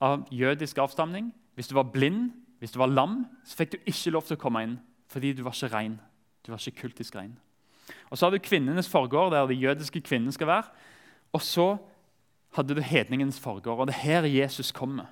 av 0.00 0.24
jødisk 0.30 0.78
avstamning. 0.78 1.32
Hvis 1.58 1.68
du 1.68 1.74
var 1.76 1.90
blind, 1.92 2.30
hvis 2.62 2.72
du 2.72 2.78
var 2.78 2.92
lam, 2.92 3.24
så 3.44 3.58
fikk 3.58 3.74
du 3.74 3.78
ikke 3.90 4.14
lov 4.14 4.28
til 4.28 4.38
å 4.38 4.40
komme 4.40 4.64
inn 4.64 4.78
fordi 5.10 5.32
du 5.34 5.42
var 5.42 5.56
ikke 5.56 5.72
rein. 5.74 5.96
Du 6.46 6.52
var 6.52 6.62
ikke 6.62 6.84
kultisk 6.86 7.16
rein. 7.18 7.34
Og 8.10 8.18
Så 8.18 8.26
har 8.26 8.30
du 8.30 8.38
kvinnenes 8.38 8.88
forgård, 8.88 9.32
der 9.32 9.46
de 9.46 9.54
jødiske 9.54 10.00
kvinnene 10.00 10.32
skal 10.32 10.46
være. 10.46 10.64
Og 11.32 11.42
så 11.42 11.76
hadde 12.56 12.74
du 12.74 12.80
hedningens 12.80 13.40
forgård, 13.40 13.78
og 13.78 13.86
det 13.86 13.94
er 13.94 14.00
her 14.00 14.22
Jesus 14.26 14.72
kommer. 14.72 15.06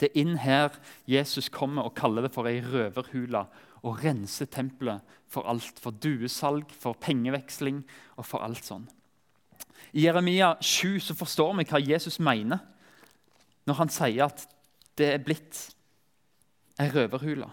Det 0.00 0.08
er 0.10 0.20
inn 0.20 0.38
her 0.42 0.74
Jesus 1.06 1.48
kommer 1.48 1.86
og 1.86 1.94
kaller 1.94 2.26
det 2.26 2.32
for 2.34 2.50
ei 2.50 2.58
røverhule 2.60 3.44
og 3.84 4.00
renser 4.02 4.48
tempelet 4.50 5.04
for 5.30 5.46
alt. 5.46 5.78
For 5.80 5.94
duesalg, 5.94 6.70
for 6.70 6.98
pengeveksling 6.98 7.84
og 8.16 8.26
for 8.26 8.42
alt 8.42 8.64
sånn. 8.66 8.88
I 9.94 10.08
Jeremia 10.08 10.56
7 10.60 10.98
så 11.00 11.14
forstår 11.14 11.54
vi 11.60 11.68
hva 11.70 11.82
Jesus 11.82 12.18
mener 12.18 12.64
når 13.64 13.78
han 13.78 13.92
sier 13.92 14.26
at 14.26 14.42
det 14.98 15.12
er 15.12 15.22
blitt 15.22 15.60
ei 16.82 16.88
røverhule. 16.90 17.46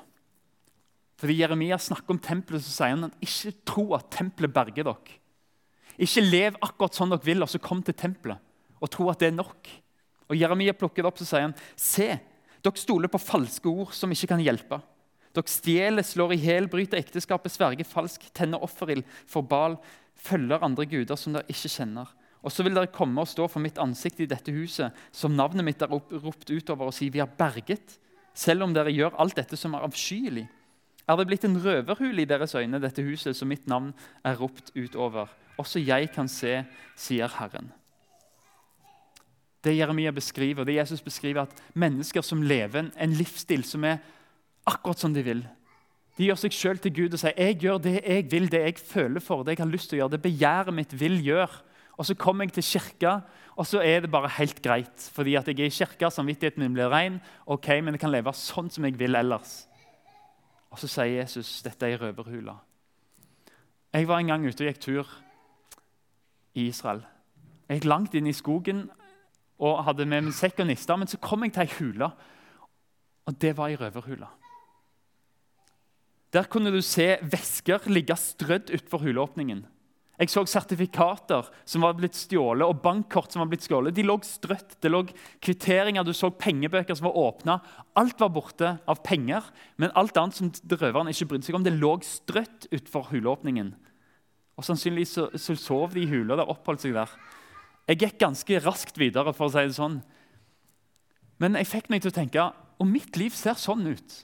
Fordi 1.21 1.37
Jeremia 1.37 1.77
snakker 1.77 2.15
om 2.15 2.21
tempelet, 2.21 2.63
så 2.65 2.73
sier 2.73 2.95
han 2.95 3.05
at 3.11 3.17
ikke 3.21 3.53
tro 3.69 3.91
at 3.93 4.09
tempelet 4.13 4.53
berger 4.55 4.87
dere. 4.87 5.19
Ikke 6.01 6.23
lev 6.25 6.57
akkurat 6.65 6.97
sånn 6.97 7.11
dere 7.13 7.27
vil, 7.27 7.43
og 7.45 7.51
så 7.51 7.61
kom 7.61 7.83
til 7.85 7.97
tempelet 7.97 8.41
og 8.81 8.89
tro 8.89 9.05
at 9.11 9.21
det 9.21 9.29
er 9.29 9.37
nok. 9.37 9.69
Og 10.31 10.39
Jeremia 10.39 10.73
plukker 10.73 11.03
det 11.03 11.11
opp 11.11 11.19
så 11.21 11.27
sier 11.27 11.45
han, 11.45 11.53
se, 11.77 12.07
dere 12.65 12.81
stoler 12.81 13.11
på 13.11 13.21
falske 13.21 13.69
ord 13.69 13.91
som 13.93 14.09
ikke 14.13 14.31
kan 14.31 14.41
hjelpe. 14.41 14.79
Dere 15.35 15.51
stjeler, 15.53 16.05
slår 16.07 16.33
i 16.33 16.39
hjel, 16.41 16.69
bryter 16.71 16.97
ekteskapet, 16.97 17.53
sverger 17.53 17.87
falsk, 17.87 18.25
tenner 18.35 18.63
offerild 18.65 19.05
for 19.29 19.45
Bal, 19.45 19.77
følger 20.17 20.65
andre 20.65 20.87
guder 20.89 21.19
som 21.19 21.37
dere 21.37 21.47
ikke 21.53 21.71
kjenner. 21.71 22.09
Og 22.41 22.49
så 22.49 22.65
vil 22.65 22.73
dere 22.73 22.89
komme 22.89 23.21
og 23.21 23.29
stå 23.29 23.45
for 23.51 23.61
mitt 23.61 23.77
ansikt 23.79 24.23
i 24.23 24.29
dette 24.29 24.53
huset, 24.55 24.97
som 25.13 25.35
navnet 25.37 25.67
mitt 25.67 25.85
er 25.85 25.91
ropt 25.93 26.49
utover, 26.49 26.89
og 26.89 26.95
si 26.97 27.11
vi 27.13 27.21
har 27.21 27.29
berget, 27.37 27.99
selv 28.33 28.65
om 28.65 28.73
dere 28.73 28.93
gjør 28.95 29.19
alt 29.21 29.37
dette 29.37 29.59
som 29.59 29.75
er 29.77 29.85
avskyelig. 29.85 30.47
Er 31.09 31.17
det 31.17 31.27
blitt 31.27 31.45
en 31.47 31.59
røverhule 31.59 32.23
i 32.23 32.29
deres 32.29 32.55
øyne, 32.55 32.79
dette 32.81 33.03
huset, 33.03 33.35
som 33.35 33.49
mitt 33.49 33.67
navn 33.67 33.91
er 34.23 34.37
ropt 34.39 34.71
utover? 34.77 35.31
Også 35.59 35.81
jeg 35.81 36.11
kan 36.13 36.29
se, 36.31 36.61
sier 36.95 37.31
Herren. 37.39 37.71
Det 39.61 39.75
Jeremia 39.77 40.11
beskriver, 40.11 40.65
det 40.65 40.75
Jesus 40.79 41.01
beskriver, 41.01 41.41
at 41.41 41.63
mennesker 41.73 42.21
som 42.25 42.41
lever 42.41 42.89
en 42.97 43.13
livsstil 43.13 43.65
som 43.67 43.83
er 43.85 43.99
akkurat 44.65 44.99
som 44.99 45.13
de 45.13 45.21
vil 45.25 45.43
De 46.17 46.25
gjør 46.27 46.39
seg 46.41 46.53
sjøl 46.53 46.79
til 46.81 46.93
Gud 46.93 47.13
og 47.15 47.21
sier 47.21 47.37
jeg 47.37 47.59
gjør 47.61 47.77
det 47.81 47.93
jeg 47.99 48.25
vil, 48.31 48.49
det 48.51 48.61
jeg 48.61 48.81
føler 48.83 49.23
for, 49.23 49.43
det 49.43 49.55
jeg 49.55 49.63
har 49.63 49.69
lyst 49.71 49.89
til 49.89 49.97
å 49.97 50.01
gjøre, 50.01 50.13
det 50.15 50.25
begjæret 50.25 50.75
mitt 50.75 50.91
vil 50.97 51.15
gjøre. 51.23 51.61
Og 51.97 52.05
Så 52.05 52.15
kommer 52.15 52.45
jeg 52.45 52.53
til 52.53 52.63
kirka, 52.63 53.21
og 53.55 53.67
så 53.67 53.81
er 53.85 54.01
det 54.01 54.11
bare 54.11 54.29
helt 54.37 54.61
greit. 54.61 55.09
Fordi 55.13 55.35
at 55.35 55.47
jeg 55.47 55.59
er 55.59 55.69
i 55.69 55.69
kirka, 55.69 56.09
samvittigheten 56.09 56.63
min 56.63 56.73
blir 56.73 56.89
ren, 56.89 57.19
ok, 57.45 57.67
men 57.81 57.93
jeg 57.93 58.01
kan 58.01 58.11
leve 58.11 58.33
sånn 58.33 58.69
som 58.73 58.85
jeg 58.85 58.97
vil 58.99 59.15
ellers. 59.15 59.67
Og 60.71 60.79
så 60.79 60.87
sier 60.87 61.19
Jesus 61.19 61.59
dette 61.65 61.85
er 61.85 61.95
ei 61.95 61.99
røverhule. 61.99 62.55
Jeg 63.91 64.07
var 64.07 64.21
en 64.21 64.31
gang 64.31 64.45
ute 64.47 64.63
og 64.63 64.69
gikk 64.69 64.81
tur 64.81 65.09
i 66.55 66.69
Israel. 66.71 67.03
Jeg 67.67 67.81
gikk 67.81 67.89
langt 67.91 68.15
inn 68.15 68.29
i 68.29 68.35
skogen 68.35 68.85
og 69.61 69.83
hadde 69.85 70.07
med 70.07 70.25
meg 70.25 70.35
sekk 70.35 70.63
og 70.63 70.69
nister, 70.71 70.97
men 70.97 71.11
så 71.11 71.19
kom 71.21 71.43
jeg 71.45 71.53
til 71.53 71.65
ei 71.65 71.73
hule, 71.75 72.07
og 73.27 73.35
det 73.43 73.51
var 73.57 73.69
ei 73.69 73.77
røverhule. 73.77 74.29
Der 76.31 76.47
kunne 76.47 76.71
du 76.71 76.79
se 76.81 77.17
væsker 77.21 77.89
ligge 77.91 78.15
strødd 78.15 78.71
utenfor 78.71 79.03
huleåpningen. 79.03 79.65
Jeg 80.21 80.29
så 80.29 80.43
sertifikater 80.45 81.47
som 81.65 81.81
var 81.81 81.95
blitt 81.97 82.13
stjålet, 82.13 82.61
og 82.67 82.81
bankkort 82.83 83.33
som 83.33 83.41
var 83.41 83.49
blitt 83.49 83.65
stjålet. 83.65 83.95
De 83.97 84.03
lå 84.05 84.19
strøtt. 84.21 84.75
Det 84.77 84.91
lå 84.91 84.99
kvitteringer, 85.41 86.05
du 86.05 86.13
så 86.13 86.29
pengebøker 86.29 86.97
som 86.97 87.07
var 87.09 87.17
åpna. 87.17 87.55
Alt 87.97 88.21
var 88.21 88.29
borte 88.35 88.75
av 88.85 89.01
penger, 89.01 89.47
men 89.81 89.93
alt 89.97 90.19
annet 90.21 90.37
som 90.37 90.51
røverne 90.77 91.09
ikke 91.15 91.31
brydde 91.31 91.49
seg 91.49 91.57
om, 91.57 91.65
det 91.65 91.73
lå 91.73 91.95
strøtt 92.05 92.69
utenfor 92.69 93.09
huleåpningen. 93.09 93.73
Og 94.61 94.67
Sannsynligvis 94.67 95.15
så, 95.17 95.27
så 95.41 95.57
sov 95.57 95.95
de 95.95 96.05
i 96.05 96.11
hula 96.11 96.37
der, 96.37 96.53
oppholdt 96.53 96.85
seg 96.85 96.93
der. 96.99 97.09
Jeg 97.89 98.03
gikk 98.03 98.21
ganske 98.21 98.61
raskt 98.61 99.01
videre, 99.01 99.33
for 99.33 99.49
å 99.49 99.55
si 99.55 99.65
det 99.65 99.79
sånn. 99.79 100.03
Men 101.41 101.57
jeg 101.57 101.71
fikk 101.71 101.89
meg 101.89 102.05
til 102.05 102.13
å 102.13 102.19
tenke 102.19 102.51
og 102.81 102.89
mitt 102.89 103.17
liv 103.17 103.33
ser 103.33 103.57
sånn 103.61 103.87
ut. 103.89 104.21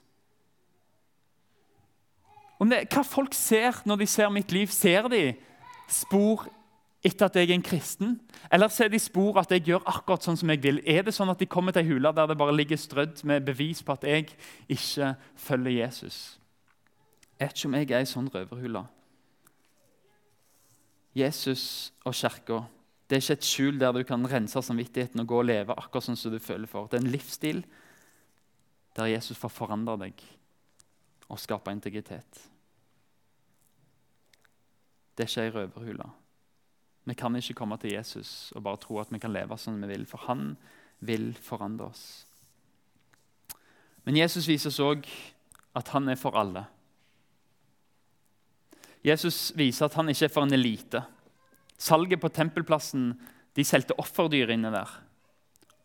Om 2.61 2.69
det, 2.69 2.85
hva 2.93 3.03
folk 3.05 3.35
ser 3.37 3.81
når 3.85 4.01
de 4.01 4.07
ser 4.09 4.31
mitt 4.33 4.53
liv, 4.53 4.69
ser 4.73 5.09
de 5.13 5.21
spor 5.87 6.47
etter 7.05 7.27
at 7.27 7.37
jeg 7.37 7.49
er 7.49 7.55
en 7.55 7.65
kristen? 7.65 8.17
Eller 8.51 8.71
ser 8.73 8.91
de 8.91 8.99
spor 8.99 9.39
at 9.39 9.51
jeg 9.53 9.65
gjør 9.69 9.85
akkurat 9.87 10.25
sånn 10.25 10.39
som 10.39 10.51
jeg 10.51 10.63
vil? 10.63 10.81
Er 10.85 11.05
det 11.07 11.15
sånn 11.15 11.31
at 11.31 11.39
de 11.39 11.49
kommer 11.49 11.75
til 11.75 11.85
ei 11.85 11.91
hule 11.91 12.11
der 12.15 12.29
det 12.29 12.37
bare 12.39 12.55
ligger 12.55 12.79
strødd 12.79 13.23
med 13.27 13.45
bevis 13.47 13.83
på 13.85 13.95
at 13.95 14.07
jeg 14.07 14.29
ikke 14.67 15.13
følger 15.35 15.79
Jesus? 15.83 16.39
Jeg 17.37 17.47
vet 17.47 17.57
ikke 17.57 17.69
om 17.69 17.77
jeg 17.77 17.91
er 17.91 17.99
ei 18.01 18.09
sånn 18.09 18.31
røverhule. 18.33 18.85
Jesus 21.17 21.63
og 22.05 22.13
kirka 22.17 22.63
er 23.07 23.21
ikke 23.21 23.37
et 23.37 23.47
skjul 23.47 23.77
der 23.79 23.93
du 23.95 24.03
kan 24.03 24.25
rense 24.27 24.61
samvittigheten 24.61 25.21
og 25.23 25.29
gå 25.29 25.37
og 25.39 25.47
leve 25.47 25.75
akkurat 25.77 26.09
sånn 26.09 26.19
som 26.19 26.33
du 26.33 26.41
føler 26.43 26.67
for. 26.69 26.89
Det 26.89 26.99
er 26.99 27.05
en 27.05 27.13
livsstil 27.13 27.63
der 28.97 29.13
Jesus 29.13 29.37
får 29.39 29.53
forandre 29.53 29.95
deg 30.01 30.23
og 31.27 31.39
skape 31.39 31.71
integritet. 31.71 32.41
Det 35.17 35.25
er 35.25 35.31
ikke 35.31 35.45
ei 35.47 35.53
røverhule. 35.55 36.07
Vi 37.07 37.15
kan 37.17 37.35
ikke 37.39 37.55
komme 37.57 37.77
til 37.81 37.95
Jesus 37.95 38.51
og 38.55 38.63
bare 38.67 38.79
tro 38.83 38.99
at 39.01 39.11
vi 39.11 39.19
kan 39.19 39.33
leve 39.33 39.57
som 39.57 39.79
vi 39.81 39.89
vil, 39.89 40.05
for 40.05 40.27
han 40.27 40.51
vil 40.99 41.31
forandre 41.41 41.87
oss. 41.89 42.25
Men 44.05 44.19
Jesus 44.19 44.47
viser 44.47 44.69
oss 44.69 44.83
òg 44.83 45.07
at 45.77 45.89
han 45.95 46.09
er 46.11 46.19
for 46.19 46.37
alle. 46.37 46.65
Jesus 49.05 49.51
viser 49.57 49.87
at 49.87 49.97
han 49.97 50.09
ikke 50.11 50.27
er 50.27 50.33
for 50.33 50.45
en 50.45 50.53
elite. 50.53 51.01
Salget 51.77 52.21
på 52.21 52.31
tempelplassen 52.33 53.11
de 53.57 53.65
solgte 53.65 53.97
offerdyr 53.97 54.51
inne 54.53 54.71
der. 54.73 54.89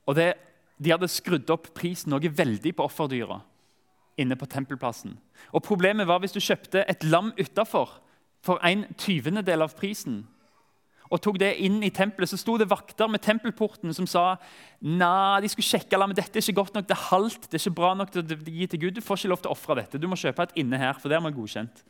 Og 0.07 0.17
det, 0.19 0.35
De 0.83 0.91
hadde 0.91 1.07
skrudd 1.07 1.51
opp 1.53 1.69
prisen 1.77 2.11
noe 2.11 2.27
veldig 2.27 2.73
på 2.75 2.85
offerdyra 2.89 3.37
inne 4.19 4.35
på 4.35 4.49
tempelplassen. 4.51 5.13
Og 5.55 5.63
Problemet 5.63 6.09
var 6.09 6.19
hvis 6.19 6.35
du 6.35 6.41
kjøpte 6.43 6.83
et 6.91 7.05
lam 7.07 7.31
utafor 7.39 8.01
for 8.43 8.63
en 8.67 8.85
tyvendedel 8.99 9.65
av 9.65 9.77
prisen 9.79 10.23
og 11.13 11.21
tok 11.21 11.37
det 11.43 11.51
inn 11.61 11.83
i 11.85 11.93
tempelet, 11.93 12.31
så 12.31 12.39
sto 12.41 12.55
det 12.57 12.71
vakter 12.71 13.11
med 13.11 13.21
tempelporten 13.21 13.93
som 13.93 14.07
sa 14.09 14.23
nei, 14.81 15.43
de 15.45 15.51
skulle 15.53 15.69
sjekke 15.69 15.99
men 16.01 16.17
dette 16.17 16.39
er 16.41 16.45
ikke 16.45 16.63
godt 16.63 16.79
nok, 16.79 16.87
det 16.89 16.97
er 16.97 17.09
halvt, 17.11 17.49
det 17.51 17.59
er 17.59 17.63
ikke 17.67 17.81
bra 17.83 17.91
nok 17.99 18.13
til 18.15 18.23
å 18.25 18.39
gi 18.49 18.69
til 18.73 18.81
Gud. 18.87 18.95
Du 18.97 19.05
får 19.05 19.21
ikke 19.21 19.33
lov 19.35 19.43
til 19.43 19.51
å 19.51 19.57
ofre 19.57 19.77
dette. 19.83 20.01
Du 20.01 20.09
må 20.09 20.17
kjøpe 20.17 20.47
et 20.49 20.55
inne 20.63 20.81
her, 20.81 20.97
for 20.97 21.13
det 21.13 21.19
er 21.19 21.25
man 21.25 21.35
godkjent. 21.37 21.83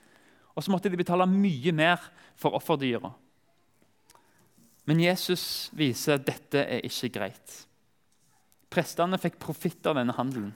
Og 0.57 0.67
så 0.67 0.75
måtte 0.75 0.91
de 0.91 0.99
betale 0.99 1.29
mye 1.31 1.75
mer 1.77 2.03
for 2.41 2.59
offerdyra. 2.59 3.13
Men 4.91 5.05
Jesus 5.05 5.71
viser 5.79 6.19
at 6.19 6.27
dette 6.27 6.65
er 6.67 6.83
ikke 6.89 7.13
greit. 7.15 7.55
Prestene 8.73 9.21
fikk 9.23 9.39
profitt 9.41 9.87
av 9.87 10.01
denne 10.01 10.17
handelen. 10.17 10.51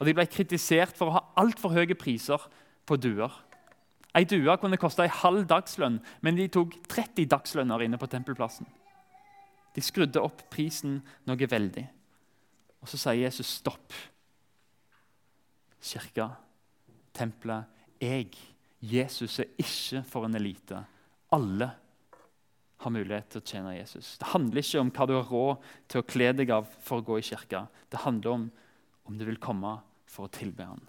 Og 0.00 0.08
de 0.08 0.16
ble 0.16 0.26
kritisert 0.26 0.98
for 0.98 1.12
å 1.12 1.16
ha 1.20 1.24
altfor 1.38 1.76
høye 1.76 1.94
priser 1.94 2.42
på 2.88 2.98
duer. 2.98 3.30
Ei 4.16 4.26
due 4.26 4.56
kunne 4.58 4.78
koste 4.80 5.04
ei 5.04 5.12
halv 5.20 5.46
dagslønn, 5.50 6.00
men 6.24 6.38
de 6.38 6.48
tok 6.50 6.74
30 6.90 7.28
dagslønner 7.30 7.84
inne 7.86 7.98
på 8.00 8.08
tempelplassen. 8.10 8.66
De 9.74 9.82
skrudde 9.84 10.22
opp 10.22 10.42
prisen 10.50 10.98
noe 11.28 11.50
veldig. 11.50 11.84
Og 12.82 12.90
så 12.90 12.98
sier 12.98 13.26
Jesus 13.26 13.58
stopp. 13.60 13.94
Kirka, 15.80 16.32
tempelet, 17.16 17.68
jeg, 18.00 18.32
Jesus, 18.80 19.38
er 19.40 19.52
ikke 19.60 20.02
for 20.08 20.26
en 20.26 20.36
elite. 20.36 20.80
Alle 21.36 21.70
har 22.80 22.92
mulighet 22.94 23.28
til 23.30 23.42
å 23.42 23.46
tjene 23.46 23.76
Jesus. 23.76 24.14
Det 24.20 24.30
handler 24.32 24.62
ikke 24.62 24.82
om 24.82 24.92
hva 24.96 25.06
du 25.06 25.14
har 25.14 25.28
råd 25.28 25.66
til 25.92 26.00
å 26.00 26.08
kle 26.08 26.30
deg 26.36 26.52
av 26.56 26.68
for 26.80 27.00
å 27.00 27.06
gå 27.06 27.20
i 27.20 27.26
kirka. 27.30 27.66
Det 27.92 28.02
handler 28.06 28.36
om 28.36 28.48
om 29.10 29.18
du 29.18 29.24
vil 29.26 29.40
komme 29.42 29.74
for 30.08 30.28
å 30.28 30.32
tilbe 30.32 30.64
ham. 30.64 30.82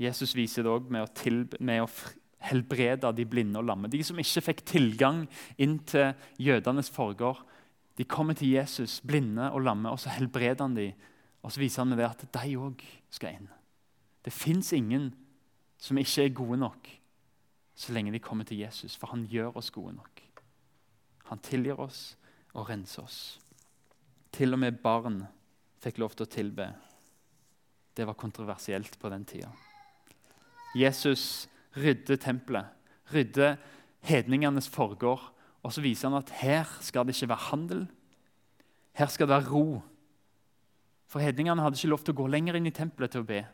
Jesus 0.00 0.34
viser 0.34 0.64
det 0.64 0.72
òg 0.72 0.90
med, 0.90 1.10
med, 1.60 1.84
å 1.84 2.48
helbrede 2.48 3.12
de 3.16 3.26
blinde 3.28 3.60
og 3.60 3.68
lamme. 3.68 3.90
De 3.90 4.02
som 4.04 4.18
ikke 4.20 4.42
fikk 4.50 4.64
tilgang 4.68 5.24
inn 5.56 5.78
til 5.86 6.12
jødenes 6.42 6.90
forgård. 6.92 7.44
De 7.94 8.04
kommer 8.04 8.34
til 8.34 8.56
Jesus, 8.56 8.98
blinde 9.06 9.52
og 9.54 9.62
lamme, 9.62 9.92
og 9.92 10.00
så 10.02 10.10
helbreder 10.16 10.66
han 10.66 10.74
dem. 10.74 11.06
Og 11.44 11.52
så 11.52 11.60
viser 11.62 11.84
han 11.84 11.92
med 11.92 12.00
det 12.02 12.08
at 12.10 12.26
de 12.34 12.58
òg 12.58 12.82
skal 13.12 13.36
inn. 13.38 13.48
Det 14.24 14.32
fins 14.32 14.72
ingen 14.74 15.12
som 15.78 15.98
ikke 16.00 16.24
er 16.24 16.36
gode 16.36 16.58
nok 16.64 16.90
så 17.74 17.92
lenge 17.92 18.12
de 18.14 18.22
kommer 18.22 18.46
til 18.46 18.62
Jesus, 18.62 18.96
for 18.96 19.10
han 19.10 19.26
gjør 19.26 19.58
oss 19.58 19.72
gode 19.74 19.96
nok. 19.96 20.22
Han 21.30 21.42
tilgir 21.42 21.80
oss 21.80 22.14
og 22.54 22.68
renser 22.68 23.02
oss. 23.02 23.20
Til 24.34 24.54
og 24.54 24.62
med 24.62 24.78
barn 24.82 25.22
fikk 25.82 25.98
lov 26.02 26.14
til 26.14 26.26
å 26.26 26.30
tilbe. 26.30 26.68
Det 27.94 28.06
var 28.06 28.18
kontroversielt 28.18 28.98
på 29.00 29.10
den 29.10 29.26
tida. 29.26 29.50
Jesus 30.74 31.48
rydder 31.76 32.16
tempelet, 32.16 32.66
rydder 33.12 33.56
hedningenes 34.04 34.68
forgård. 34.68 35.30
Og 35.64 35.72
så 35.72 35.80
viser 35.80 36.10
han 36.10 36.20
at 36.20 36.30
her 36.42 36.68
skal 36.84 37.06
det 37.06 37.16
ikke 37.16 37.30
være 37.32 37.48
handel. 37.50 37.86
Her 38.92 39.06
skal 39.08 39.28
det 39.28 39.36
være 39.36 39.50
ro. 39.50 39.82
For 41.08 41.22
hedningene 41.24 41.62
hadde 41.62 41.78
ikke 41.78 41.92
lov 41.92 42.02
til 42.04 42.14
å 42.14 42.20
gå 42.20 42.26
lenger 42.28 42.58
inn 42.58 42.68
i 42.68 42.74
tempelet 42.74 43.14
til 43.14 43.24
å 43.24 43.28
be. 43.28 43.44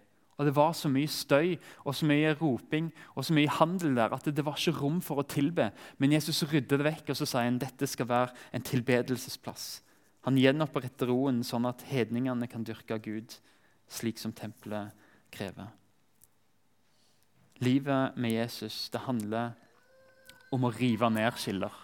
Og 0.40 0.46
Det 0.46 0.54
var 0.56 0.72
så 0.72 0.88
mye 0.88 1.08
støy 1.12 1.58
og 1.84 1.94
så 1.94 2.06
mye 2.08 2.32
roping 2.40 2.86
og 3.12 3.26
så 3.28 3.34
mye 3.36 3.52
handel 3.52 3.92
der 3.98 4.14
at 4.16 4.24
det, 4.24 4.44
var 4.44 4.56
ikke 4.56 4.78
rom 4.80 5.02
for 5.04 5.20
å 5.20 5.26
tilbe. 5.28 5.68
Men 5.98 6.14
Jesus 6.16 6.42
rydder 6.48 6.80
det 6.80 6.86
vekk 6.86 7.12
og 7.12 7.18
så 7.20 7.28
sier 7.28 7.44
han 7.44 7.60
dette 7.60 7.86
skal 7.86 8.08
være 8.08 8.32
en 8.56 8.64
tilbedelsesplass. 8.64 9.82
Han 10.24 10.40
gjenoppretter 10.40 11.12
roen 11.12 11.44
sånn 11.44 11.68
at 11.68 11.84
hedningene 11.92 12.48
kan 12.48 12.64
dyrke 12.64 12.96
Gud 13.04 13.36
slik 13.90 14.18
som 14.20 14.32
tempelet 14.32 14.96
krever. 15.32 15.68
Livet 17.60 18.16
med 18.16 18.32
Jesus 18.32 18.88
det 18.92 19.02
handler 19.04 19.52
om 20.50 20.64
å 20.64 20.72
rive 20.74 21.10
ned 21.12 21.36
skiller 21.38 21.74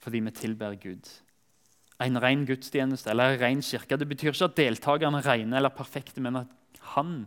fordi 0.00 0.22
vi 0.24 0.30
tilber 0.32 0.78
Gud. 0.80 1.04
En 2.00 2.16
ren 2.22 2.46
gudstjeneste 2.48 3.10
eller 3.12 3.34
en 3.34 3.42
ren 3.42 3.62
kirke 3.64 3.98
det 4.00 4.08
betyr 4.08 4.32
ikke 4.32 4.48
at 4.48 4.56
deltakerne 4.56 5.20
er 5.20 5.28
rene 5.28 5.58
eller 5.58 5.74
perfekte, 5.76 6.22
men 6.24 6.40
at 6.40 6.80
han 6.94 7.26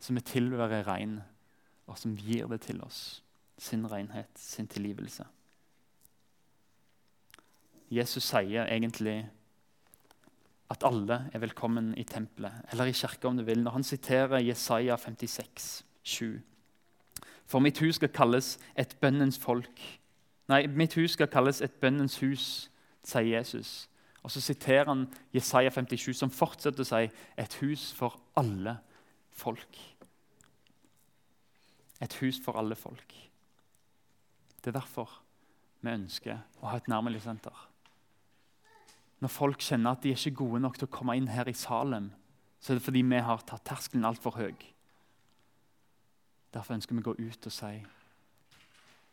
som 0.00 0.16
er 0.20 0.26
tilhører 0.28 0.84
ren, 0.84 1.20
og 1.88 1.96
som 1.98 2.12
gir 2.16 2.48
det 2.52 2.60
til 2.66 2.80
oss. 2.84 3.22
Sin 3.60 3.86
renhet, 3.88 4.30
sin 4.36 4.68
tilgivelse. 4.68 5.24
Jesus 7.90 8.28
sier 8.28 8.68
egentlig 8.68 9.24
at 10.70 10.84
alle 10.86 11.24
er 11.32 11.42
velkommen 11.42 11.90
i 11.98 12.04
tempelet, 12.04 12.60
eller 12.70 12.92
i 12.92 12.94
kirka 12.94 13.28
om 13.28 13.40
du 13.40 13.44
vil, 13.48 13.64
når 13.64 13.80
han 13.80 13.84
siterer 13.84 14.44
Jesaja 14.44 14.96
56, 15.00 15.72
7. 16.04 16.38
For 17.50 17.58
mitt 17.58 17.80
hus 17.82 17.98
skal 17.98 18.12
kalles 18.14 18.54
et 18.78 18.92
bønnens 19.02 19.38
folk. 19.42 19.80
Nei, 20.50 20.66
mitt 20.70 20.94
hus 20.94 21.16
skal 21.16 21.30
kalles 21.30 21.58
et 21.64 21.80
bønnens 21.82 22.20
hus, 22.22 22.44
sier 23.02 23.26
Jesus. 23.26 23.88
Og 24.22 24.30
så 24.30 24.42
siterer 24.44 24.86
han 24.86 25.06
Jesaja 25.34 25.72
57, 25.74 26.12
som 26.14 26.30
fortsetter 26.30 26.84
å 26.84 26.86
si 26.86 27.08
et 27.40 27.56
hus 27.62 27.88
for 27.96 28.20
alle 28.38 28.76
folk. 29.34 29.80
Et 32.00 32.16
hus 32.20 32.38
for 32.44 32.60
alle 32.60 32.78
folk. 32.78 33.16
Det 34.60 34.70
er 34.70 34.78
derfor 34.78 35.18
vi 35.80 35.90
ønsker 35.90 36.44
å 36.60 36.70
ha 36.70 36.78
et 36.78 36.90
nærmiljøsenter. 36.92 37.66
Når 39.20 39.32
folk 39.32 39.64
kjenner 39.64 39.96
at 39.96 40.04
de 40.04 40.12
er 40.12 40.20
ikke 40.20 40.44
gode 40.44 40.62
nok 40.62 40.78
til 40.78 40.86
å 40.86 40.92
komme 40.92 41.16
inn 41.18 41.32
her 41.32 41.48
i 41.48 41.56
Salem, 41.56 42.12
så 42.60 42.72
er 42.72 42.78
det 42.78 42.84
fordi 42.84 43.02
vi 43.08 43.24
har 43.24 43.42
tatt 43.48 43.66
terskelen 43.68 44.06
altfor 44.06 44.36
høy. 44.36 44.54
Derfor 46.54 46.74
ønsker 46.74 46.94
vi 46.94 47.02
å 47.02 47.10
gå 47.10 47.16
ut 47.18 47.46
og 47.46 47.54
si 47.54 47.74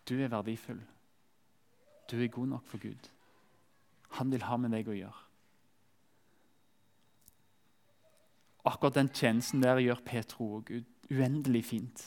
du 0.08 0.15
er 0.24 0.32
verdifull. 0.32 0.79
Du 2.08 2.15
er 2.24 2.27
god 2.32 2.48
nok 2.48 2.67
for 2.67 2.79
Gud. 2.79 3.10
Han 4.10 4.32
vil 4.32 4.46
ha 4.48 4.58
med 4.58 4.72
deg 4.72 4.88
å 4.88 4.96
gjøre. 4.96 5.24
Akkurat 8.67 8.96
den 8.96 9.10
tjenesten 9.12 9.63
der 9.63 9.79
gjør 9.84 10.03
Petro 10.06 10.48
og 10.58 10.70
Gud 10.72 10.88
uendelig 11.12 11.65
fint. 11.65 12.06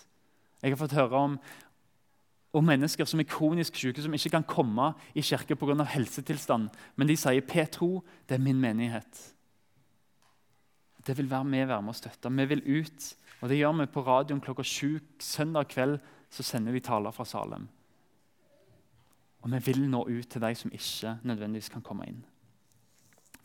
Jeg 0.63 0.73
har 0.73 0.81
fått 0.81 0.97
høre 0.97 1.17
om, 1.17 1.37
om 2.53 2.67
mennesker 2.67 3.09
som 3.09 3.21
er 3.21 3.29
kronisk 3.29 3.77
syke, 3.81 4.03
som 4.03 4.15
ikke 4.17 4.33
kan 4.35 4.49
komme 4.49 4.91
i 5.15 5.25
kirke 5.25 5.57
pga. 5.57 5.85
helsetilstand. 5.85 6.69
Men 6.97 7.09
de 7.09 7.17
sier 7.17 7.41
Petro, 7.41 8.05
det 8.29 8.37
er 8.37 8.45
min 8.45 8.61
menighet. 8.61 9.23
Det 11.07 11.17
vil 11.19 11.31
være 11.31 11.45
med, 11.45 11.67
være 11.67 11.83
med 11.83 11.95
å 11.95 11.99
støtte. 11.99 12.33
Vi 12.37 12.47
vil 12.51 12.65
ut. 12.81 13.11
Og 13.41 13.49
det 13.49 13.57
gjør 13.57 13.77
vi 13.79 13.87
på 13.93 14.05
radioen 14.05 14.41
klokka 14.45 14.65
sju 14.67 14.99
søndag 15.19 15.71
kveld. 15.73 16.01
Så 16.31 16.45
sender 16.47 16.73
vi 16.77 16.83
taler 16.85 17.15
fra 17.15 17.25
Salem. 17.25 17.67
Og 19.41 19.53
vi 19.55 19.61
vil 19.71 19.87
nå 19.89 20.05
ut 20.09 20.29
til 20.29 20.43
de 20.43 20.53
som 20.55 20.73
ikke 20.73 21.17
nødvendigvis 21.27 21.73
kan 21.73 21.83
komme 21.83 22.07
inn. 22.07 22.21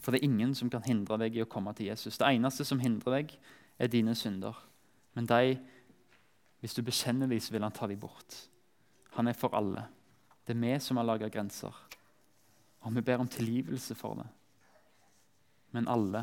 For 0.04 0.12
det 0.12 0.20
er 0.20 0.28
ingen 0.28 0.52
som 0.54 0.70
kan 0.70 0.84
hindre 0.86 1.18
deg 1.18 1.38
i 1.38 1.42
å 1.42 1.50
komme 1.50 1.74
til 1.74 1.88
Jesus. 1.88 2.20
Det 2.20 2.28
eneste 2.28 2.66
som 2.68 2.82
hindrer 2.84 3.22
deg, 3.22 3.32
er 3.80 3.90
dine 3.92 4.14
synder. 4.16 4.56
Men 5.16 5.26
de, 5.28 5.56
hvis 6.62 6.76
du 6.78 6.84
bekjenner 6.86 7.32
dem, 7.32 7.40
så 7.42 7.56
vil 7.56 7.66
han 7.66 7.74
ta 7.74 7.88
dem 7.90 8.00
bort. 8.00 8.38
Han 9.16 9.32
er 9.32 9.38
for 9.40 9.56
alle. 9.58 9.88
Det 10.46 10.54
er 10.54 10.62
vi 10.62 10.76
som 10.84 11.00
har 11.00 11.08
laga 11.08 11.32
grenser. 11.32 11.74
Og 12.86 12.94
vi 12.94 13.02
ber 13.02 13.24
om 13.24 13.32
tilgivelse 13.32 13.96
for 13.98 14.20
det. 14.20 14.28
Men 15.74 15.90
alle 15.92 16.22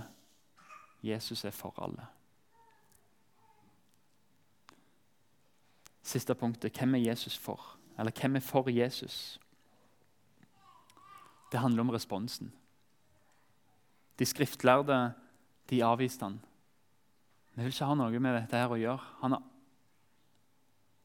Jesus 1.03 1.45
er 1.45 1.55
for 1.55 1.75
alle. 1.83 2.07
Siste 6.03 6.35
punktet 6.35 6.79
hvem 6.79 6.95
er 6.99 7.07
Jesus 7.11 7.37
for? 7.39 7.77
Eller 7.99 8.15
hvem 8.21 8.37
er 8.37 8.45
for 8.45 8.71
Jesus? 8.71 9.41
Det 11.53 11.61
handler 11.61 11.85
om 11.85 11.91
responsen. 11.91 12.53
De 14.19 14.27
skriftlærde 14.27 15.13
de 15.71 15.85
avviste 15.85 16.25
han. 16.25 16.41
Vi 17.55 17.63
vil 17.63 17.73
ikke 17.73 17.89
ha 17.89 17.95
noe 17.95 18.21
med 18.21 18.39
dette 18.39 18.57
her 18.57 18.73
å 18.73 18.81
gjøre. 18.81 19.17
Han 19.23 19.37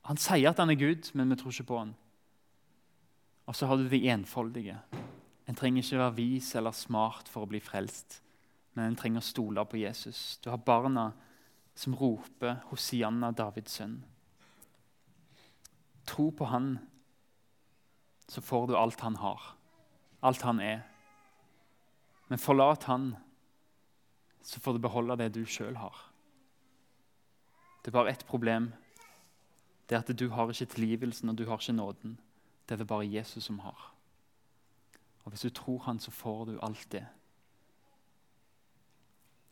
han 0.08 0.20
sier 0.20 0.48
at 0.48 0.60
han 0.62 0.72
er 0.72 0.80
Gud, 0.80 1.10
men 1.20 1.34
vi 1.34 1.36
tror 1.36 1.52
ikke 1.52 1.68
på 1.68 1.82
han. 1.82 1.90
Og 3.48 3.56
så 3.56 3.68
har 3.68 3.80
du 3.80 3.90
de 3.92 4.00
enfoldige. 4.08 4.78
En 5.48 5.56
trenger 5.56 5.84
ikke 5.84 6.00
være 6.00 6.16
vis 6.16 6.54
eller 6.56 6.76
smart 6.76 7.28
for 7.32 7.44
å 7.44 7.50
bli 7.52 7.60
frelst, 7.64 8.22
men 8.78 8.92
en 8.92 8.96
trenger 8.96 9.24
å 9.24 9.26
stole 9.26 9.64
på 9.66 9.80
Jesus. 9.82 10.38
Du 10.38 10.52
har 10.54 10.62
barna 10.62 11.10
som 11.74 11.96
roper 11.98 12.60
'Hosianna, 12.70 13.32
Davids 13.32 13.74
sønn'. 13.80 14.04
Tro 16.06 16.30
på 16.32 16.46
han, 16.46 16.78
så 18.28 18.42
får 18.42 18.68
du 18.68 18.76
alt 18.78 19.00
han 19.00 19.16
har, 19.16 19.58
alt 20.22 20.42
han 20.42 20.60
er. 20.60 20.84
Men 22.30 22.40
forlat 22.40 22.84
han, 22.84 23.16
så 24.42 24.60
får 24.60 24.74
du 24.74 24.80
beholde 24.80 25.18
det 25.18 25.34
du 25.34 25.46
sjøl 25.46 25.76
har. 25.76 25.98
Det 27.82 27.88
er 27.88 27.98
bare 27.98 28.12
ett 28.12 28.26
problem 28.28 28.74
det 29.90 29.96
er 29.96 30.00
at 30.00 30.20
du 30.20 30.30
har 30.30 30.50
ikke 30.52 30.66
tilgivelsen 30.66 31.30
og 31.30 31.38
du 31.38 31.46
har 31.48 31.58
ikke 31.58 31.74
nåden. 31.74 32.20
Det 32.68 32.76
er 32.76 32.78
det 32.78 32.88
bare 32.88 33.08
Jesus 33.08 33.44
som 33.44 33.60
har. 33.60 33.94
Og 35.24 35.32
Hvis 35.32 35.42
du 35.42 35.50
tror 35.50 35.80
han, 35.80 36.00
så 36.00 36.12
får 36.12 36.46
du 36.46 36.60
alt 36.62 36.92
det. 36.92 37.08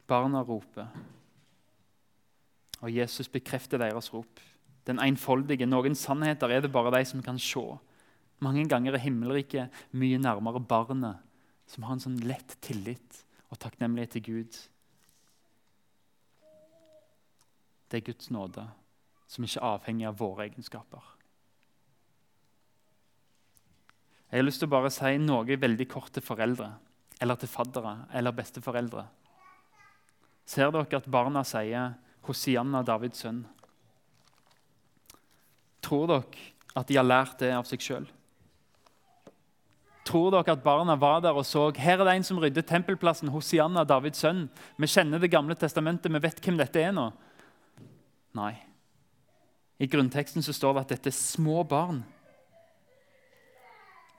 Barna 0.08 0.44
roper, 0.46 0.90
og 2.82 2.92
Jesus 2.94 3.30
bekrefter 3.32 3.82
deres 3.82 4.12
rop. 4.14 4.42
Den 4.86 5.00
enfoldige. 5.02 5.66
Noen 5.66 5.96
sannheter 5.98 6.52
er 6.54 6.62
det 6.62 6.74
bare 6.74 6.92
de 6.94 7.02
som 7.10 7.24
kan 7.26 7.40
se. 7.42 7.64
Mange 8.44 8.68
ganger 8.70 8.94
er 8.94 9.02
himmelriket 9.02 9.74
mye 9.98 10.20
nærmere 10.22 10.62
barnet, 10.62 11.24
som 11.66 11.88
har 11.88 11.96
en 11.96 12.04
sånn 12.04 12.20
lett 12.28 12.58
tillit 12.62 13.24
og 13.50 13.58
takknemlighet 13.64 14.14
til 14.18 14.26
Gud. 14.28 14.60
Det 17.90 18.02
er 18.02 18.08
Guds 18.12 18.30
nåde 18.34 18.68
som 19.32 19.46
ikke 19.46 19.62
er 19.62 19.72
avhengig 19.72 20.06
av 20.06 20.18
våre 20.20 20.46
egenskaper. 20.46 21.12
Jeg 24.30 24.42
har 24.42 24.46
lyst 24.46 24.62
til 24.62 24.70
å 24.70 24.76
bare 24.76 24.92
si 24.94 25.16
noe 25.22 25.58
veldig 25.58 25.88
kort 25.90 26.12
til 26.14 26.26
foreldre 26.26 26.74
eller 27.24 27.40
til 27.40 27.50
faddere 27.50 27.94
eller 28.14 28.36
besteforeldre. 28.36 29.06
Ser 30.46 30.72
dere 30.72 30.98
at 30.98 31.12
barna 31.12 31.44
sier 31.44 31.96
'Hosianna, 32.26 32.84
Davids 32.84 33.24
sønn'? 33.24 33.46
Tror 35.82 36.08
dere 36.08 36.24
at 36.76 36.88
de 36.88 36.96
har 36.98 37.06
lært 37.06 37.40
det 37.40 37.52
av 37.54 37.66
seg 37.66 37.80
sjøl? 37.80 38.08
Tror 40.06 40.32
dere 40.32 40.54
at 40.54 40.64
barna 40.64 40.96
var 40.96 41.22
der 41.22 41.34
og 41.34 41.46
så 41.46 41.72
her 41.78 42.00
er 42.00 42.06
det 42.06 42.16
en 42.16 42.24
som 42.24 42.38
rydder 42.38 42.62
tempelplassen, 42.62 43.30
Hosianna, 43.30 43.84
Davids 43.84 44.22
sønn? 44.22 44.50
Vi 44.78 44.88
kjenner 44.88 45.20
Det 45.20 45.32
gamle 45.32 45.56
testamentet, 45.56 46.12
vi 46.12 46.20
vet 46.20 46.42
hvem 46.42 46.58
dette 46.58 46.82
er 46.82 46.92
nå. 46.92 47.12
Nei. 48.36 48.54
I 49.80 49.88
grunnteksten 49.88 50.44
så 50.44 50.54
står 50.54 50.74
det 50.74 50.82
at 50.82 50.90
dette 50.90 51.10
er 51.10 51.18
små 51.18 51.64
barn. 51.68 52.04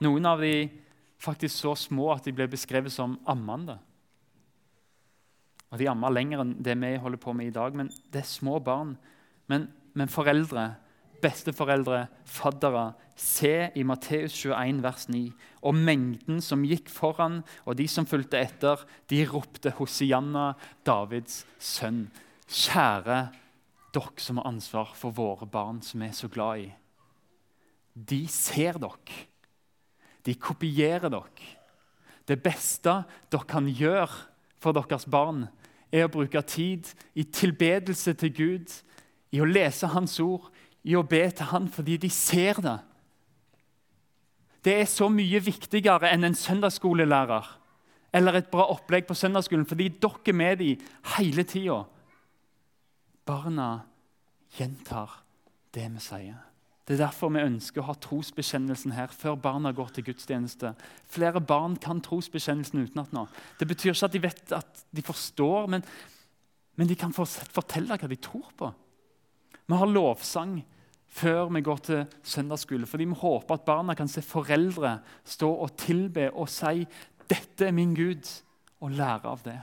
Noen 0.03 0.25
av 0.25 0.41
de 0.41 0.69
faktisk 1.17 1.55
så 1.55 1.73
små 1.75 2.11
at 2.13 2.27
de 2.27 2.33
ble 2.35 2.47
beskrevet 2.47 2.93
som 2.93 3.17
ammende. 3.25 3.79
Og 5.71 5.79
De 5.81 5.89
ammer 5.91 6.13
lenger 6.13 6.43
enn 6.43 6.55
det 6.63 6.77
vi 6.79 6.93
holder 7.01 7.21
på 7.21 7.33
med 7.35 7.49
i 7.49 7.55
dag, 7.55 7.75
men 7.75 7.89
det 8.13 8.21
er 8.23 8.29
små 8.29 8.59
barn. 8.63 8.95
Men, 9.51 9.67
men 9.97 10.11
foreldre, 10.11 10.75
besteforeldre, 11.23 12.05
faddere, 12.27 12.91
se 13.17 13.71
i 13.75 13.83
Matteus 13.87 14.35
21, 14.37 14.83
vers 14.85 15.07
9. 15.09 15.23
Og 15.65 15.75
mengden 15.75 16.39
som 16.43 16.65
gikk 16.67 16.91
foran, 16.93 17.41
og 17.65 17.79
de 17.79 17.87
som 17.89 18.07
fulgte 18.07 18.39
etter, 18.39 18.83
de 19.09 19.23
ropte 19.27 19.73
Hosianna, 19.79 20.51
Davids 20.87 21.43
sønn. 21.59 22.05
Kjære 22.47 23.21
dere 23.95 24.21
som 24.21 24.39
har 24.39 24.49
ansvar 24.51 24.93
for 24.95 25.15
våre 25.15 25.47
barn 25.49 25.81
som 25.83 26.03
vi 26.03 26.09
er 26.11 26.15
så 26.15 26.29
glad 26.31 26.67
i. 26.67 26.69
de 27.97 28.27
ser 28.29 28.77
dere. 28.77 29.15
De 30.23 30.35
kopierer 30.35 31.09
dere. 31.09 31.47
Det 32.27 32.37
beste 32.43 32.93
dere 33.31 33.47
kan 33.49 33.65
gjøre 33.65 34.11
for 34.61 34.75
deres 34.75 35.07
barn, 35.09 35.47
er 35.91 36.07
å 36.07 36.11
bruke 36.11 36.41
tid 36.47 36.89
i 37.15 37.23
tilbedelse 37.23 38.13
til 38.19 38.33
Gud, 38.35 38.73
i 39.31 39.41
å 39.41 39.47
lese 39.47 39.89
Hans 39.91 40.19
ord, 40.23 40.49
i 40.83 40.95
å 40.95 41.03
be 41.03 41.23
til 41.31 41.51
Han 41.51 41.67
fordi 41.71 41.97
de 41.97 42.09
ser 42.09 42.59
det. 42.63 42.77
Det 44.63 44.73
er 44.81 44.89
så 44.89 45.07
mye 45.11 45.39
viktigere 45.43 46.09
enn 46.11 46.27
en 46.27 46.35
søndagsskolelærer 46.35 47.53
eller 48.17 48.39
et 48.39 48.49
bra 48.51 48.65
opplegg 48.71 49.05
på 49.07 49.15
søndagsskolen, 49.17 49.67
fordi 49.67 49.89
dere 50.01 50.31
er 50.31 50.35
med 50.35 50.59
dem 50.61 50.83
hele 51.17 51.43
tida. 51.43 51.83
Barna 53.27 53.69
gjentar 54.57 55.21
det 55.75 55.89
vi 55.93 56.03
sier. 56.03 56.46
Det 56.87 56.95
er 56.95 57.01
derfor 57.03 57.33
vi 57.35 57.43
ønsker 57.43 57.83
å 57.83 57.89
ha 57.89 57.97
trosbekjennelsen 57.99 58.93
her 58.95 59.11
før 59.11 59.35
barna 59.43 59.73
går 59.75 59.89
til 59.91 60.05
gudstjeneste. 60.07 60.71
Flere 61.11 61.41
barn 61.43 61.75
kan 61.83 61.99
trosbekjennelsen 61.99 62.85
utenat 62.85 63.11
nå. 63.11 63.25
Det 63.59 63.67
betyr 63.67 63.91
ikke 63.91 64.07
at 64.07 64.15
de 64.15 64.21
vet 64.23 64.53
at 64.55 64.85
de 64.95 65.03
forstår, 65.03 65.67
men, 65.73 65.83
men 66.79 66.87
de 66.87 66.95
kan 66.95 67.11
fortelle 67.11 67.97
hva 67.99 68.07
de 68.07 68.19
tror 68.23 68.47
på. 68.55 68.71
Vi 69.67 69.81
har 69.81 69.91
lovsang 69.91 70.61
før 71.17 71.51
vi 71.51 71.63
går 71.65 71.83
til 71.83 72.05
søndagsskole, 72.23 72.87
fordi 72.87 73.09
vi 73.11 73.19
håper 73.19 73.57
at 73.57 73.67
barna 73.67 73.95
kan 73.97 74.07
se 74.07 74.23
foreldre 74.23 74.97
stå 75.27 75.49
og 75.51 75.75
tilbe 75.79 76.29
og 76.31 76.47
si 76.51 76.87
'Dette 77.27 77.67
er 77.67 77.75
min 77.75 77.95
Gud', 77.95 78.43
og 78.79 78.91
lære 78.91 79.25
av 79.27 79.41
det. 79.43 79.59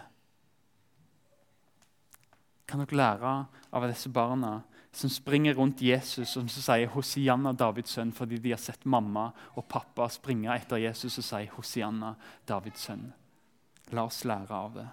Kan 2.69 2.81
dere 2.83 2.97
lære 2.99 3.35
av 3.73 3.87
disse 3.89 4.11
barna 4.13 4.61
som 4.97 5.11
springer 5.11 5.55
rundt 5.55 5.83
Jesus 5.83 6.37
og 6.37 6.51
som 6.51 6.63
sier 6.63 6.89
'Hosianna, 6.89 7.53
Davids 7.53 7.91
sønn', 7.91 8.13
fordi 8.13 8.39
de 8.39 8.51
har 8.51 8.59
sett 8.59 8.87
mamma 8.87 9.31
og 9.57 9.69
pappa 9.69 10.09
springe 10.09 10.55
etter 10.55 10.77
Jesus 10.77 11.19
og 11.19 11.25
si 11.25 11.47
'Hosianna, 11.47 12.15
Davids 12.49 12.89
sønn'. 12.89 13.13
La 13.93 14.05
oss 14.05 14.25
lære 14.25 14.51
av 14.51 14.75
det. 14.75 14.89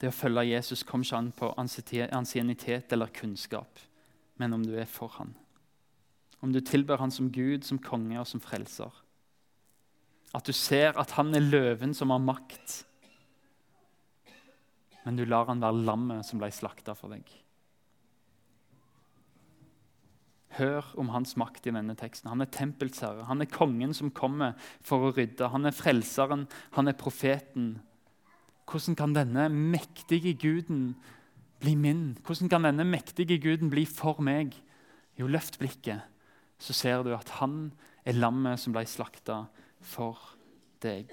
Det 0.00 0.08
å 0.08 0.10
følge 0.10 0.50
Jesus 0.50 0.82
kommer 0.82 1.04
ikke 1.04 1.16
an 1.16 1.32
på 1.32 1.54
ansiennitet 2.12 2.92
eller 2.92 3.06
kunnskap, 3.06 3.78
men 4.36 4.52
om 4.52 4.64
du 4.64 4.74
er 4.74 4.84
for 4.84 5.08
han. 5.08 5.34
Om 6.40 6.52
du 6.52 6.60
tilber 6.60 6.96
han 6.96 7.10
som 7.10 7.30
Gud, 7.30 7.62
som 7.64 7.78
konge 7.78 8.20
og 8.20 8.26
som 8.26 8.40
frelser. 8.40 8.90
At 10.34 10.44
du 10.44 10.52
ser 10.52 10.98
at 10.98 11.10
han 11.10 11.34
er 11.34 11.40
løven 11.40 11.94
som 11.94 12.10
har 12.10 12.18
makt 12.18 12.84
men 15.04 15.18
du 15.18 15.24
lar 15.26 15.48
han 15.50 15.62
være 15.62 15.84
lammet 15.86 16.26
som 16.26 16.40
ble 16.42 16.50
slakta 16.54 16.94
for 16.98 17.14
deg. 17.14 17.26
Hør 20.58 20.84
om 21.00 21.08
hans 21.14 21.32
makt 21.40 21.66
i 21.66 21.72
denne 21.72 21.94
teksten. 21.96 22.28
Han 22.28 22.44
er 22.44 22.50
tempelets 22.52 23.00
herre. 23.00 23.24
Han 23.24 23.40
er 23.40 23.48
kongen 23.48 23.94
som 23.96 24.12
kommer 24.12 24.52
for 24.84 25.08
å 25.08 25.12
rydde. 25.16 25.48
Han 25.48 25.64
er 25.64 25.72
frelseren. 25.72 26.44
Han 26.76 26.92
er 26.92 26.98
profeten. 26.98 27.78
Hvordan 28.68 28.98
kan 28.98 29.14
denne 29.16 29.48
mektige 29.48 30.34
guden 30.36 30.92
bli 31.62 31.72
min? 31.78 32.18
Hvordan 32.26 32.52
kan 32.52 32.68
denne 32.68 32.84
mektige 32.84 33.40
guden 33.40 33.72
bli 33.72 33.86
for 33.88 34.20
meg? 34.20 34.52
Jo, 35.16 35.28
løft 35.28 35.58
blikket, 35.60 36.04
så 36.60 36.76
ser 36.76 37.02
du 37.04 37.12
at 37.16 37.28
han 37.40 37.72
er 38.04 38.16
lammet 38.16 38.60
som 38.60 38.74
ble 38.74 38.84
slakta 38.88 39.44
for 39.80 40.20
deg, 40.84 41.12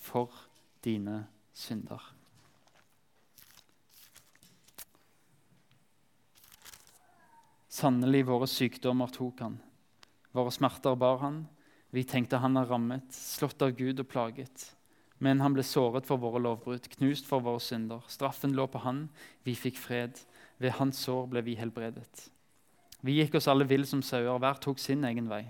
for 0.00 0.32
dine 0.84 1.24
synder. 1.56 2.00
Sannelig, 7.80 8.26
våre 8.28 8.44
sykdommer 8.50 9.08
tok 9.08 9.38
han. 9.40 9.54
Våre 10.36 10.50
smerter 10.52 10.98
bar 11.00 11.22
han. 11.22 11.46
Vi 11.96 12.02
tenkte 12.04 12.42
han 12.42 12.58
er 12.60 12.66
rammet, 12.68 13.06
slått 13.16 13.62
av 13.64 13.72
Gud 13.78 14.02
og 14.02 14.08
plaget. 14.10 14.66
Men 15.24 15.40
han 15.40 15.54
ble 15.56 15.64
såret 15.64 16.04
for 16.04 16.20
våre 16.20 16.42
lovbrudd, 16.44 16.90
knust 16.98 17.24
for 17.30 17.40
våre 17.46 17.62
synder. 17.64 18.04
Straffen 18.12 18.52
lå 18.58 18.66
på 18.68 18.82
han, 18.84 19.06
vi 19.48 19.56
fikk 19.56 19.80
fred. 19.80 20.20
Ved 20.60 20.76
hans 20.76 21.00
sår 21.06 21.30
ble 21.32 21.44
vi 21.46 21.56
helbredet. 21.56 22.26
Vi 23.00 23.16
gikk 23.16 23.40
oss 23.40 23.48
alle 23.48 23.64
vill 23.64 23.88
som 23.88 24.04
sauer, 24.04 24.36
hver 24.36 24.60
tok 24.60 24.82
sin 24.82 25.08
egen 25.08 25.32
vei. 25.32 25.46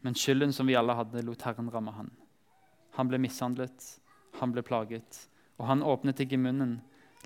Men 0.00 0.16
skylden 0.16 0.56
som 0.56 0.72
vi 0.72 0.78
alle 0.78 0.96
hadde, 0.96 1.26
lot 1.26 1.44
Herren 1.44 1.68
ramme 1.74 1.92
han. 1.98 2.12
Han 2.96 3.12
ble 3.12 3.20
mishandlet, 3.20 3.92
han 4.40 4.56
ble 4.56 4.64
plaget, 4.64 5.26
og 5.60 5.68
han 5.68 5.84
åpnet 5.84 6.24
ikke 6.24 6.40
munnen, 6.40 6.78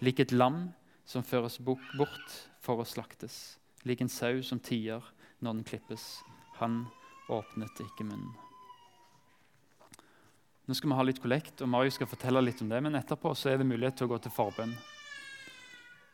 lik 0.02 0.18
et 0.18 0.34
lam 0.34 0.72
som 1.06 1.22
føres 1.22 1.62
bort 1.62 2.40
for 2.58 2.82
å 2.82 2.88
slaktes 2.88 3.61
lik 3.88 4.00
en 4.00 4.12
sau 4.12 4.42
som 4.46 4.60
tier 4.62 5.02
når 5.42 5.58
den 5.58 5.66
klippes. 5.66 6.22
Han 6.60 6.84
åpnet 7.32 7.82
ikke 7.82 8.06
munnen. 8.06 8.32
Nå 10.66 10.76
skal 10.78 10.92
vi 10.92 10.96
ha 10.96 11.04
litt 11.04 11.20
kollekt, 11.22 11.58
og 11.60 11.70
Marius 11.72 11.96
skal 11.98 12.08
fortelle 12.08 12.40
litt 12.44 12.60
om 12.62 12.70
det, 12.70 12.78
men 12.84 12.94
etterpå 12.94 13.32
så 13.34 13.50
er 13.50 13.58
det 13.58 13.66
mulighet 13.66 13.98
til 13.98 14.06
å 14.06 14.12
gå 14.12 14.20
til 14.22 14.34
forbønn. 14.34 14.74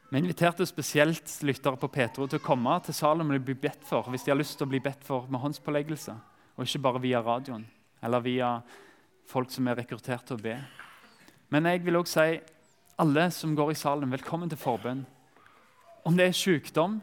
Vi 0.08 0.22
inviterte 0.22 0.64
spesielt 0.64 1.34
lyttere 1.44 1.76
på 1.76 1.90
Petro 1.92 2.24
til 2.24 2.40
å 2.40 2.44
komme 2.44 2.78
til 2.80 2.96
Salem 2.96 3.34
og 3.34 3.44
bli 3.44 3.58
bedt 3.60 3.82
for 3.84 4.08
hvis 4.08 4.24
de 4.24 4.32
har 4.32 4.38
lyst 4.40 4.56
til 4.56 4.64
å 4.64 4.70
bli 4.72 4.80
bedt 4.80 5.04
for 5.04 5.28
med 5.28 5.42
håndspåleggelse, 5.42 6.14
og 6.56 6.64
ikke 6.64 6.80
bare 6.86 7.02
via 7.04 7.20
radioen 7.20 7.66
eller 8.00 8.24
via 8.24 8.54
folk 9.28 9.52
som 9.52 9.68
er 9.68 9.76
rekruttert 9.82 10.24
til 10.24 10.38
å 10.38 10.42
be. 10.42 10.56
Men 11.52 11.68
jeg 11.68 11.84
vil 11.84 12.00
også 12.00 12.24
si 12.24 12.40
alle 12.98 13.28
som 13.36 13.52
går 13.56 13.74
i 13.74 13.78
Salem, 13.78 14.10
velkommen 14.16 14.48
til 14.48 14.60
forbønn. 14.60 15.04
Om 16.08 16.16
det 16.16 16.30
er 16.30 16.40
sykdom, 16.40 16.98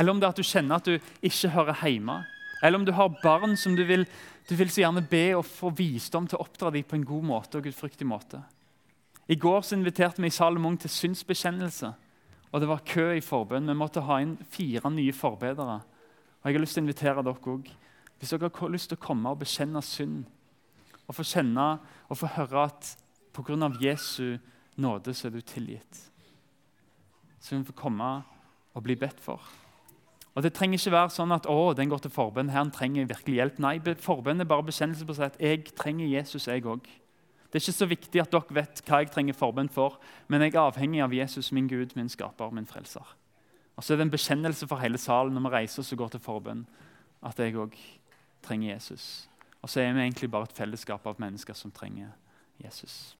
eller 0.00 0.14
om 0.14 0.20
det 0.20 0.26
er 0.26 0.32
at 0.32 0.40
du 0.40 0.46
kjenner 0.48 0.80
at 0.80 0.88
du 0.88 0.94
ikke 1.20 1.52
hører 1.52 1.82
hjemme. 1.84 2.22
Eller 2.62 2.80
om 2.80 2.86
du 2.88 2.92
har 2.96 3.12
barn 3.22 3.52
som 3.56 3.76
du 3.76 3.82
vil, 3.84 4.06
du 4.48 4.54
vil 4.56 4.72
så 4.72 4.82
gjerne 4.82 5.04
be 5.04 5.26
og 5.36 5.44
få 5.44 5.72
visdom 5.76 6.26
til 6.28 6.38
å 6.38 6.46
oppdra 6.46 6.72
dem 6.72 6.86
på 6.88 6.96
en 6.96 7.04
god 7.08 7.26
måte 7.28 7.60
og 7.60 7.68
gudfryktig 7.68 8.08
måte. 8.08 8.40
I 9.28 9.36
går 9.36 9.60
så 9.62 9.76
inviterte 9.76 10.22
vi 10.24 10.32
i 10.32 10.34
Salomon 10.34 10.78
til 10.80 10.90
synsbekjennelse. 10.90 11.92
Og 12.50 12.60
det 12.60 12.68
var 12.68 12.82
kø 12.82 13.12
i 13.14 13.22
forbønn. 13.22 13.68
Vi 13.68 13.76
måtte 13.78 14.02
ha 14.08 14.18
inn 14.24 14.34
fire 14.50 14.90
nye 14.90 15.14
forbedere. 15.14 15.78
Og 16.40 16.48
jeg 16.48 16.56
har 16.56 16.64
lyst 16.64 16.74
til 16.74 16.82
å 16.82 16.86
invitere 16.88 17.22
dere 17.22 17.36
også. 17.36 17.76
Hvis 18.18 18.34
dere 18.34 18.50
har 18.56 18.72
lyst 18.72 18.90
til 18.90 18.98
å 18.98 19.04
komme 19.04 19.30
og 19.30 19.44
bekjenne 19.44 19.84
synd, 19.84 20.24
og 21.10 21.16
få 21.18 21.26
kjenne 21.26 21.66
og 22.08 22.18
få 22.18 22.28
høre 22.36 22.66
at 22.68 22.92
pga. 23.34 23.70
Jesu 23.82 24.38
nåde 24.76 25.14
så 25.14 25.26
er 25.26 25.34
du 25.34 25.40
tilgitt, 25.40 26.10
så 27.40 27.50
kan 27.50 27.64
vi 27.64 27.72
få 27.72 27.80
komme 27.82 28.10
og 28.74 28.84
bli 28.84 28.94
bedt 28.94 29.18
for. 29.20 29.42
Og 30.40 30.44
Det 30.44 30.54
trenger 30.56 30.78
ikke 30.78 30.94
være 30.94 31.12
sånn 31.12 31.34
at 31.36 31.44
å, 31.52 31.74
den 31.76 31.90
går 31.92 32.00
til 32.00 32.12
forbønn. 32.14 32.48
Her 32.48 32.70
trenger 32.72 33.10
virkelig 33.10 33.34
hjelp. 33.36 33.58
Nei, 33.60 33.74
forbønn 34.00 34.40
er 34.40 34.48
bare 34.48 34.64
bekjennelse 34.64 35.04
på 35.04 35.16
seg 35.18 35.34
at 35.34 35.36
jeg 35.36 35.74
trenger 35.76 36.08
Jesus, 36.08 36.46
jeg 36.48 36.64
òg. 36.64 36.88
Det 37.50 37.58
er 37.58 37.64
ikke 37.66 37.74
så 37.76 37.88
viktig 37.90 38.22
at 38.22 38.32
dere 38.32 38.56
vet 38.56 38.80
hva 38.88 39.02
jeg 39.02 39.12
trenger 39.12 39.36
forbønn 39.36 39.68
for, 39.68 39.98
men 40.32 40.40
jeg 40.40 40.54
er 40.54 40.62
avhengig 40.62 41.04
av 41.04 41.12
Jesus, 41.12 41.52
min 41.52 41.68
Gud, 41.68 41.92
min 41.92 42.08
skaper, 42.08 42.56
min 42.56 42.64
frelser. 42.64 43.04
Og 43.76 43.84
så 43.84 43.92
er 43.92 44.00
det 44.00 44.08
en 44.08 44.16
bekjennelse 44.16 44.70
for 44.70 44.80
hele 44.80 45.02
salen 45.02 45.36
når 45.36 45.44
vi 45.50 45.54
reiser 45.58 45.84
oss 45.84 45.92
og 45.92 46.06
går 46.06 46.16
til 46.16 46.24
forbønn, 46.24 46.64
at 47.20 47.44
jeg 47.44 47.60
òg 47.60 47.76
trenger 48.40 48.72
Jesus. 48.78 49.28
Og 49.60 49.68
så 49.68 49.84
er 49.84 49.92
vi 49.92 50.06
egentlig 50.06 50.32
bare 50.32 50.48
et 50.48 50.56
fellesskap 50.56 51.04
av 51.04 51.20
mennesker 51.20 51.52
som 51.52 51.68
trenger 51.68 52.14
Jesus. 52.64 53.19